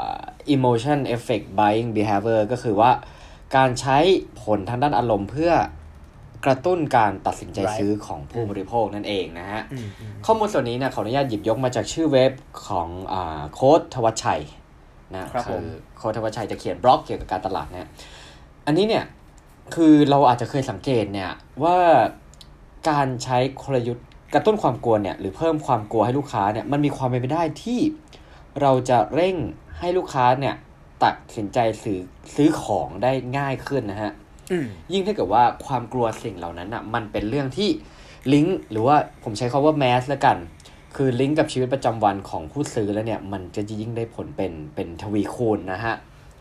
[0.05, 0.09] า
[0.55, 2.91] emotion effect buying behavior ก็คือว่า
[3.55, 3.97] การใช้
[4.43, 5.53] ผลทางด้านอารมณ์เพื่อ
[6.45, 12.31] กระตุ้นการตัดสินใจซื้อของผู้บริโภคนั่นเองนะฮะอืมอืมข้อมูลส่วนนี้เนี่ยขออนุญาตหยิบยกมาจากชื่อเว็บ
[12.67, 14.41] ของอาโค้ดทวัชชัย
[15.15, 15.63] นะครับผม
[15.97, 17.88] โค้ดทวัชชัยจะเขียนบล็อกเกี่ยวกับการตลาดเนี่ย
[18.65, 19.05] อันนี้เนี่ย
[19.75, 21.31] คือเราอาจจะเคยสังเกตเนี่ย
[21.63, 21.77] ว่า
[22.89, 27.79] การใช้กลยุทธ์ กระตุ้นความกลัวเนี่ยหรือเพิ่มความกลัวให้ลูกค้าเนี่ยมันมีความเป็นไปได้ที่
[28.61, 29.36] เราจะเร่ง
[29.79, 30.55] ให้ลูกค้าเนี่ย
[31.03, 31.99] ตัดสินใจซื้อ
[32.36, 34.11] ซื้อของได้ง่ายขึ้นนะฮะ
[34.51, 37.69] อืมยิ่งถ้าเกิดว่าความกลัวสิ่งเหล่านั้นอะมันเป็นเรื่องที่
[38.34, 40.38] ลิงก์หรือว่าผมใช้คาว่าแมสแล้วกัน
[40.95, 45.95] คือลิงก์กับชีวิตประจำวันของผู้ซื้อแล้วเนี่ย มันจะยิ่งได้ผลเป็นเป็นทวีคูณนะฮะ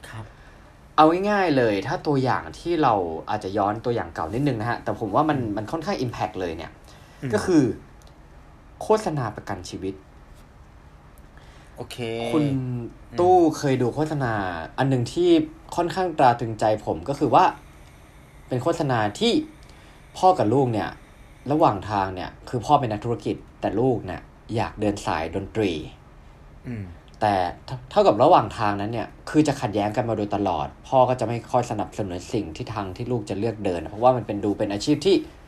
[0.09, 0.25] ครับ
[0.97, 2.95] เอาง่ายๆเลย ถ้าตัวอย่างที่เรา
[3.31, 6.82] อาจจะย้อนตัวอย่างเก่านิดนึงนะฮะ แต่ผมว่ามันมันค่อนข้าง Impact เลยเนี่ยอืม
[7.35, 7.63] ก็คือ
[8.83, 9.95] โฆษณาประกันชีวิต
[11.77, 11.97] โอเค
[12.33, 12.45] คุณ
[13.21, 14.33] ตู้เคยดูโฆษณา
[14.79, 15.31] อันหนึ่งที่
[15.77, 17.45] ค่อนข้างตราตรึงใจผมก็คือว่า
[18.49, 19.33] เป็นโฆษณาที่
[20.19, 20.89] พ่อกับลูกเนี่ย
[21.53, 24.21] ระหว่างทางเนี่ย คือพ่อเป็นนักธุรกิจแต่ลูกเนี่ย
[24.57, 25.73] อยากเดินสายดนตรี
[26.67, 26.85] อืม
[27.21, 27.35] แต่
[27.67, 35.42] เท่าเท่ากับระหว่างทางนั้นเนี่ย คือจะขัดแย้งกันมาโดยตลอด พ่อก็จะไม่ค่อยสนับสนุนสิ่งที่ทางที่ลูกจะเลือกเดิน เพราะว่ามันเป็นดูเป็นอาชีพที่อ่า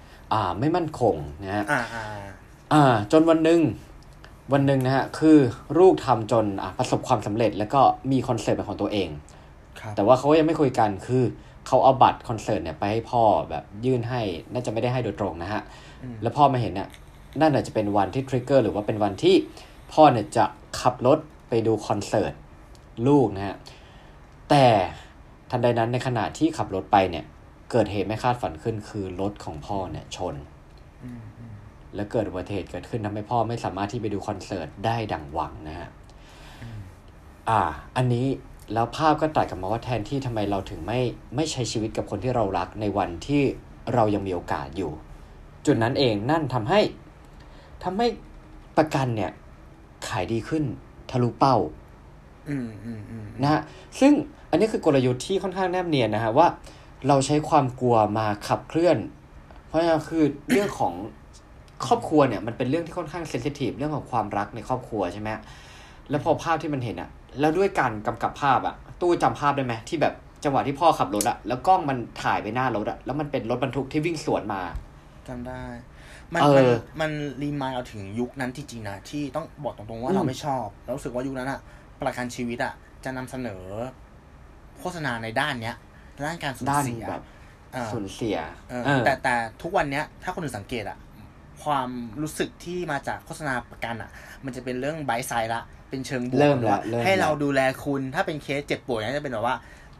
[0.60, 2.04] ไม่มั่นคงนะฮะอ่าอ่า
[2.72, 3.60] อ่าจนวันหนึ่ง
[4.52, 5.38] วันหนึ่งนะฮะคือ
[5.78, 9.08] ลูกทำจนอะประสบความสำเร็จ แล้วก็มีคอนเสิร์ตเป็นของตัวเอง
[9.80, 11.24] ครับแต่ว่าเขาก็ยังไม่คุยกันคือ
[11.66, 14.20] เขาเอาบัตรคอนเสิร์ตเนี่ยไปให้พ่อแบบยื่นให้
[14.52, 15.62] น่าจะไม่ได้ให้โดยตรงนะฮะ
[16.02, 16.88] อืมแล้วพ่อมาเห็นเนี่ย
[17.40, 19.36] นั่นอาจจะเป็นวันที่ทริกเกอร์หรือว่าเป็นวันที่
[19.92, 20.44] พ่อเนี่ยจะ
[20.80, 21.18] ขับรถ
[21.48, 22.32] ไปดูคอนเสิร์ต
[23.08, 23.56] ลูกนะฮะ
[24.50, 24.66] แต่
[25.50, 27.24] ทันใดนั้นในขณะที่ขับรถไปเนี่ย
[27.76, 30.34] เกิดเหตุไม่คาดฝันขึ้นคือรถของพ่อเนี่ยชน
[31.04, 31.52] อืมอืม
[31.94, 35.88] แล้วเกิดอุบัติเหตุเกิดขึ้นทำให้พ่อไม่สามารถที่ไปดูคอนเสิร์ตได้ดังหวังนะฮะ
[37.48, 37.60] อ่า
[37.96, 38.26] อันนี้
[38.72, 41.00] แล้วภาพก็ตัดกลับมาว่าแทนที่ทำไมเราถึงไม่
[41.36, 43.42] ไม่ใช้ชีวิตกับคนที่เรารักในวันที่
[43.94, 44.92] เรายังมีโอกาสอยู่
[45.66, 46.80] จุดนั้นเองนั่นทำให้
[47.84, 48.06] ทำให้
[48.76, 49.30] ประกันเนี่ย
[50.08, 50.64] ขายดีขึ้น
[51.10, 51.56] ทะลุเป้า
[52.48, 53.60] อืมอืมอืมนะฮะ
[54.00, 54.12] ซึ่ง
[54.50, 56.46] อันนี้คือกลยุทธ์ที่ค่อนข้างแนบเนียนนะฮะว่า
[57.08, 58.98] เราใช้ความกลัวมาขับเคลื่อน
[59.66, 60.94] เพราะฉะนั้นคือเรื่องของ
[61.86, 65.28] ครอบครัวเนี่ยมันเป็นเรื่องที่ค่อนข้างเซนซิทีฟเรื่องของความรักในครอบครัวใช่ไหม
[66.10, 74.62] แล้วพอภาพที่มันเห็นอะแล้วด้วยการกำกับภาพอะตู้จำภาพได้ไหมที่แบบจังหวะที่พ่อขับรถอะแล้วกล้องมันถ่ายไปหน้ารถอะแล้วมันเป็นรถบรรทุกที่วิ่งสวนมา
[75.28, 75.64] จำได้
[76.34, 77.10] มันเอมันอมัน
[77.42, 81.60] รีมายเอาถึงยุคนั้นจริงๆนะที่ต้องบอกตรงๆว่าอืมเราไม่ชอบแล้วรู้สึกว่ายุคนั้นอะ
[82.02, 82.72] ประกันชีวิตอะ
[83.04, 83.62] จะนำเสนอ
[84.78, 85.76] โฆษณาในด้านเนี้ย
[86.24, 87.22] ด้านการสูญด้านเสียแบบ
[87.72, 88.38] เออสูญเสีย
[88.68, 90.98] เออเออแต่แต่ทุกวันเนี้ย ถ้าคนอื่นสังเกตอะ
[91.64, 91.88] ความ
[92.22, 94.10] รู้สึกที่มาจากโฆษณาประกันอะ
[94.44, 99.56] มันจะเป็นเรื่องไบไซละเป็นเชิงบวกเริ่มละว่าเริ่มให้เราละดูแลคุณถ้าเป็นเคสเจ็บป่วยเนี่ยจะเป็นแบบว่า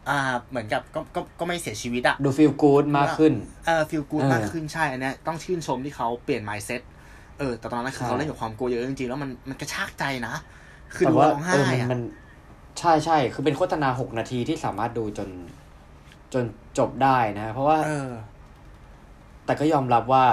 [0.09, 3.33] อ่าเหมือนกับก็ก็ก็ไม่เสียชีวิตอะดูฟีลกู๊ดมากขึ้น
[3.65, 6.81] เออฟีลกูดเออมากขึ้นใช่อันเนี้ยต้องชื่นชมที่เขาเปลี่ยน mindset
[7.39, 10.35] เออแต่ตอนนั้นคือใช่เขาเล่นกับความกลัวเยอะจริงๆแล้วมันมันกระชากใจนะ
[10.95, 12.01] คือแต่ดูว่าร้องไห้เออมันอะมัน
[12.79, 15.29] ใช่ใช่คือเป็นโฆษณาหกนาทีที่สามารถดูจน
[16.35, 16.45] จน
[16.77, 18.09] จบได้นะ เพราะว่าเออ
[19.45, 20.25] แต่ก็ยอมรับว่า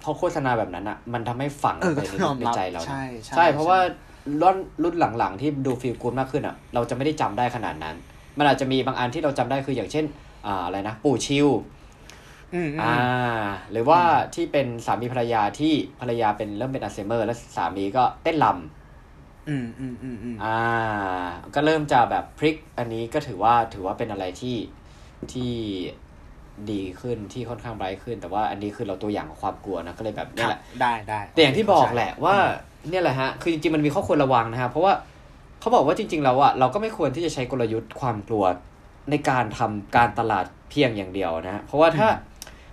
[0.00, 4.10] เพราะโฆษณาแบบนั้นอะ มันทำให้ฝังเออไปก็ในยอมในรับใจเรานะใช่ใช่ใช่เพราะว่าใช่
[4.42, 7.96] รุ่นรุ่นหลังๆ ที่ดูฟีลกูดมากขึ้นอะ เราจะไม่ได้จำได้ขนาดนั้น
[8.38, 10.04] มันอาจจะมีบางอันที่เราจำได้คืออย่างเช่น
[10.46, 11.48] อ่าอะไรนะ ปู่ชิว
[12.54, 12.96] อืมอือ่า
[13.42, 14.00] มหรือว่า
[14.34, 20.58] ที่เป็นสามีภรรยาที่ภรรยาเป็นเริ่มเป็นอัลไซเมอร์ แล้วสามีก็เต้นลำอืมอืมอืมอืมอ่า
[21.54, 24.56] ก็เริ่มจะแบบพลิก อันนี้ก็ถือว่าถือว่าเป็นอะไรที่
[25.32, 25.54] ที่
[26.70, 32.36] ดีขึ้นที่ค่อนข้างไบรท์ขึ้น แต่ว่าอันนี้คือเราตัวอย่างของความกลัวนะก็เลยแบบคเนี่ยรับแหละได้ได้แต่อย่างที่บอกแหละว่า
[32.90, 34.92] เนี่ยแหละฮะคือจริงๆมันมีข้อควรระวังนะฮะเพราะว่า
[35.60, 38.44] เขาบอกว่าจริง ๆ แล้วอะเราก็ไม่ควรที่จะใช้กลยุทธ์ความกลัว
[39.10, 42.08] ในการทำการตลาดเพียงอย่างเดียวนะฮะเพราะว่าถ้า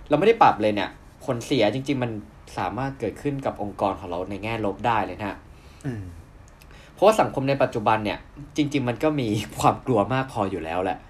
[0.08, 0.88] เราไม่ได้ปรับเลยเนี่ย
[1.24, 2.10] ผลเสียจริง ๆ มัน
[2.58, 5.36] สามารถเกิดขึ้นกับองค์กรของเราในแง่ลบได้เลยนะฮะ
[5.86, 6.02] อืม
[6.94, 8.18] เพราะว่าสังคมในปัจจุบันเนี่ย
[8.56, 9.28] จริง ๆ มันก็มี
[9.60, 11.09] ความกลัวมากพออยู่แล้วแหละอืมฮ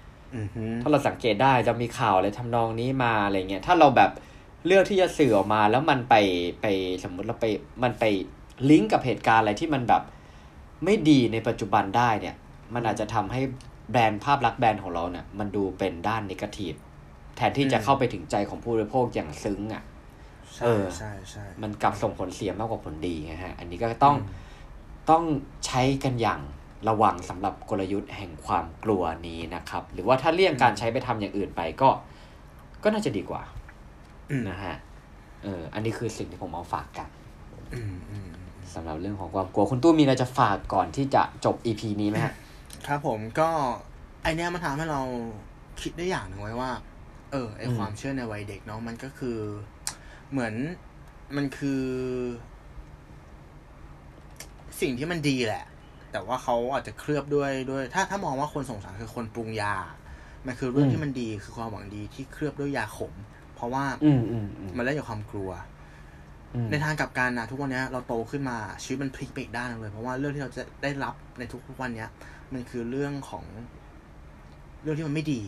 [0.81, 4.11] ถ้าเราสังเกตได้จะมีข่าวอะไรทำนองนี้มาอะไรเงี้ยถ้าเราแบบ
[4.65, 6.15] เลือกที่จะสื่อออกมาแล้วมันไป
[6.61, 6.65] ไป
[7.03, 7.45] สมมุติเราไป
[7.83, 8.05] มันไป
[8.69, 10.01] ลิงก์กับเหตุการณ์อะไรที่มันแบบ
[10.85, 12.35] ไม่ดีในปัจจุบันได้เนี่ย
[12.73, 13.41] มันอาจจะทำให้
[13.91, 16.73] แบรนด์ภาพลักษณ์แบรนด์ของเราเนี่ย มันดูเป็นด้านนิเกทีฟ
[17.35, 19.83] แทนที่จะเข้าไปถึงใจของผู้บริโภคอย่างซึ้งอะ
[20.53, 24.15] ใช่เออใช่ใช่มันกลับส่งผลเสียมากกว่าผลดีนะฮะ อันนี้ก็ต้อง
[25.09, 25.23] ต้อง
[25.65, 26.39] ใช้กันอย่าง
[26.89, 31.89] ระวังสำหรับกลยุทธ์แห่งความกลัวนี้นะครับ หรือว่าถ้าเลี่ยงการใช้ไปทำอย่างอื่นไปก็
[32.83, 33.41] ก็น่าจะดีกว่า
[34.31, 34.75] อืมนะฮะ
[35.43, 37.09] เอออันนี้คือสิ่งที่ผมเอาฝากกัน
[37.73, 38.29] อืมอืม
[38.73, 42.33] สำหรับเรื่องของความกลัวคุณตู้มีอะไรจะฝากก่อนที่จะจบ EP นี้ไหมฮะ
[42.87, 43.49] ครับผมก็
[44.23, 45.01] ไอเนี้ยมันทำให้เรา
[45.81, 46.71] คิดได้อย่างหนึ่งไว้ว่า
[47.31, 49.37] เออไออืมความเชื่อในวัยเด็กเนาะมันก็คือ
[50.31, 50.53] เหมือน
[51.35, 51.83] มันคือ
[54.81, 55.65] สิ่งที่มันดีแหละ
[56.11, 59.75] แต่ว่าเขาอาจจะเคลือบด้วยด้วย ถ้าถ้ามองว่าคนสงสารคือคนปรุงยา
[60.47, 63.13] มันคือเรื่องอืมที่มันดีคือความหวังดีที่เคลือบด้วยยาขม
[63.55, 65.51] เพราะว่าอืมอืมอืมมันเล่นกับความกลัว
[66.55, 72.09] อืมในทางกลับกันนะทุกวันเนี้ยเราโตขึ้นมาชีวิตมันพลิกไปอีกด้านหนึงเลย เพราะว่าเรื่องที่เราจะได้รับในทุกๆวันเนี้ย
[72.53, 73.45] มันคือเรื่องของ
[74.83, 75.41] เรื่องที่มันไม่ดี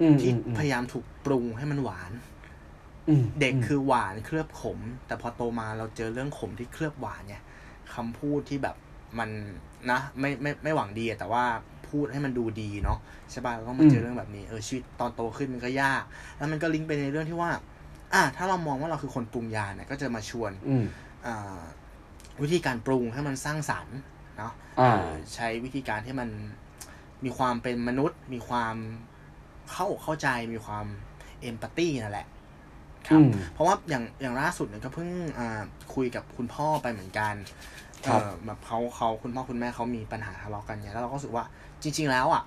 [0.00, 2.12] อืมที่อืมอืมพยายามถูกปรุงให้มันหวาน
[3.08, 7.42] อืมเด็กคือหวานเคลือบขม แต่พอโตมาเราเจอเรื่องขมที่เคลือบหวานเนี่ย
[7.94, 8.76] คำพูดที่แบบ
[9.18, 9.30] มัน
[9.90, 11.44] นะไม่ไม่ไม่หวังดีอะแต่ว่า
[11.88, 12.98] พูดให้มันดูดีเนาะ
[13.30, 16.02] ใช่ป่ะเราต้องมาเจอเรื่องแบบนี้เออชีวิตตอนโตขึ้นมันก็ยาก
[16.36, 17.50] แล้วมันก็ลิงก์ไปในเรื่องที่ว่า
[18.14, 20.84] อะถ้าเรามองว่าเราคือคนปรุงยาเนี่ยก็จะมาชวนอืม
[21.26, 21.58] อ่า
[22.42, 23.98] วิธีการปรุงให้มันสร้างสรรค์
[24.38, 26.28] เนาะอ่าเออใช้วิธีการที่มัน
[27.24, 28.76] มีความเป็นมนุษย์ มีความ
[29.70, 30.86] เข้าอกเข้าใจมีความ
[31.40, 32.26] เอมพัตตีนั่นแหละ
[33.08, 35.08] ครับอืมเพราะว่าอย่างอย่างล่าสุดเนี่ยก็เพิ่ง
[35.38, 35.62] อ่า
[35.94, 37.83] คุยกับคุณพ่อไปเหมือนกันครับเออ
[38.46, 41.44] แบบเขาเขาคุณพ่อคุณแม่เขามีปัญหาทะเลาะกันเนี่ยแล้วเราก็รู้สึกว่า
[41.82, 42.42] จริง ๆ แล้วอะ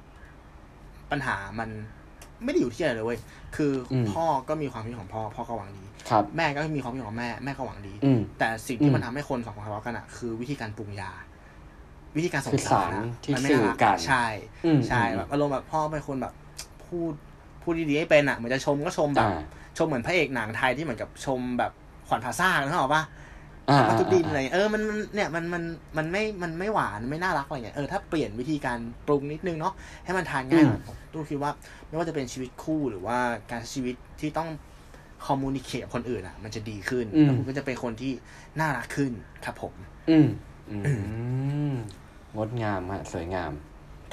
[1.12, 1.70] ปัญหามัน
[2.44, 3.20] ไม่ได้อยู่ที่อะไรเลยเว้ย
[3.56, 11.12] คืออมพ่อก็มีความคิดของพ่อ พ่อก็หวังดีครับแม่ก็มีความคิดของแม่ แม่ก็หวังดีอืมแต่สิ่งที่อืมมันทำให้คนสองคนทะเลาะกันอะ คือวิธีการปรุงยา
[12.16, 14.26] วิธีการส่งคือสารสารอะที่มัไม่สื่อน่ารักันใช่
[14.66, 16.34] อืมใช่อืมแบบอารมณ์แบบพ่อเป็นคนแบบ
[16.86, 17.14] พูด
[17.62, 19.40] พูดดีๆให้เป็นอะ เหมือนจะชมก็ชมแบบอ่า
[19.78, 21.72] ชมเหมือนพระเอกหนังไทยที่เหมือนกับชมแบบ
[22.08, 23.04] ขวัญภาซ่านึกออกปะ
[23.70, 25.64] อ่าวัตถุดิบอ่าอะไรเงี้ยเออมันมันเนี่ยมันมัน
[25.98, 29.74] มันไม่มันไม่หวานไม่น่ารักอะไรเงี้ยเออถ้าเปลี่ยนวิธีการปรุงนิดนึงเนาะ
[30.06, 31.52] ให้มันทานง่ายหน่อยตู้คิดว่า
[31.88, 33.18] ไม่ว่าจะเป็นชีวิตคู่หรือว่า
[33.52, 34.50] การใช้ชีวิตที่ต้อง
[35.26, 38.12] คอมมูนิเคชกับคนอื่นอะ มันจะดีขึ้นอืมแล้วคุณก็จะเป็นคนที่
[38.60, 39.12] น่ารักขึ้น
[39.46, 39.74] ครับผม
[40.10, 40.28] อืม
[40.70, 40.76] อื
[41.72, 41.76] ม
[42.36, 43.52] งดงามฮะสวยงาม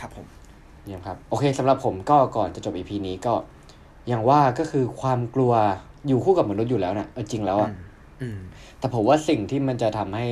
[0.00, 0.26] ครับผม
[0.84, 3.34] เยี่ยมครับ โอเคสำหรับผมก็ก่อนจะจบ EP นี้ก็
[4.08, 5.52] อย่างว่าก็คือความกลัว
[6.06, 7.93] อยู่คู่กับมนุษย์อยู่แล้วนะ่ะเออจริงแล้วอะอืม
[8.78, 10.28] แต่ผมว่าสิ่งที่มันจะทำให้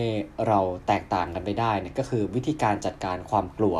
[0.49, 3.77] เราแตกต่างกันไปได้เนี่ยก็คือวิธีการจัดการความกลัว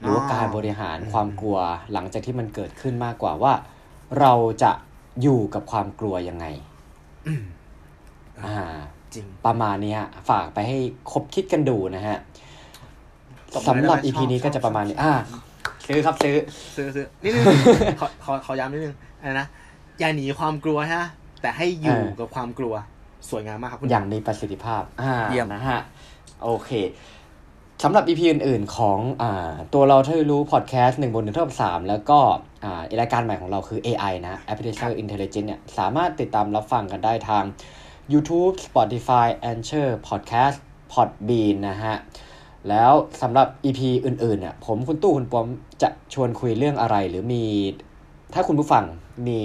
[0.00, 1.58] หรือว่าการบริหารความกลัว
[1.92, 3.52] หลังจากที่มันเกิดขึ้นมากกว่าว่า
[4.20, 4.72] เราจะ
[5.22, 6.46] อยู่กับความกลัวยังไง
[7.26, 7.44] อืม
[8.44, 8.56] อ่า
[9.14, 10.78] จริงประมาณนี้ฮะฝากไปให้
[11.10, 12.18] คบคิดกันดูนะฮะ
[13.54, 15.14] ตบมือสำหรับได้ไหม EP ชอบนี้ก็ชอบจะประมาณนี้ชอบอ่า
[15.88, 16.34] ซื้อครับซื้อ
[16.76, 17.44] ซื้อซื้อนิดนึง
[18.00, 19.46] ขอขอขอย้ำนิดนึงอะไรนะ
[19.98, 21.04] อย่าหนีความกลัวฮะ
[21.40, 22.74] แต่ให้อยู่เออกับความกลัว
[23.30, 25.80] สวยงามมากครับคุณอย่างมีประสิทธิภาพอ่าเยี่ยมนะฮะ
[26.42, 26.70] โอเค
[27.82, 32.18] สำหรับ EP อื่นๆของอ่าตัวเราเท่าที่รู้พอดแคสต์หนึ่งบนหนึ่งเท่ากับสามแล้วก็
[32.64, 37.44] อ่ารายการใหม่ของเราคือ AI นะ Artificial Intelligence เนี่ยสามารถติดตามรับฟังกันได้ทาง
[38.12, 40.58] YouTube Spotify Anchor Podcast
[40.92, 41.96] Podbean นะฮะ
[42.68, 42.92] แล้ว
[43.22, 45.46] สำหรับ EP อื่นๆเนี่ยผมคุณตู้คุณปอม
[45.82, 47.44] จะชวนคุยเรื่องอะไรหรือมี
[48.34, 48.84] ถ้าคุณผู้ฟัง
[49.26, 49.38] มี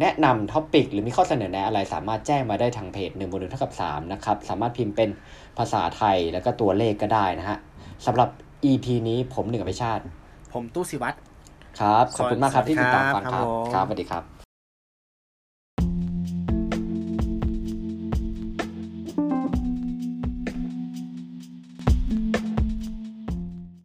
[0.00, 5.10] แนะนำท็อปิกหรือมีข้อเสนอแนะอะไรสามารถแจ้งมาได้ทางเพจ1บน1เท่ากับ3นะครับ สามารถพิมพ์เป็น
[5.58, 7.58] ภาษาไทยแล้วก็ตัวเลขก็ได้นะฮะ
[8.06, 8.28] สำหรับ
[8.70, 10.04] EP นี้ผมหนึ่งอภิชาติ
[10.52, 11.16] ผมตู้สิวัตร
[11.80, 14.37] ครับ ขอบคุณมากครับที่ติดตามฟังคครัรับบผมครับสวัสดีครับ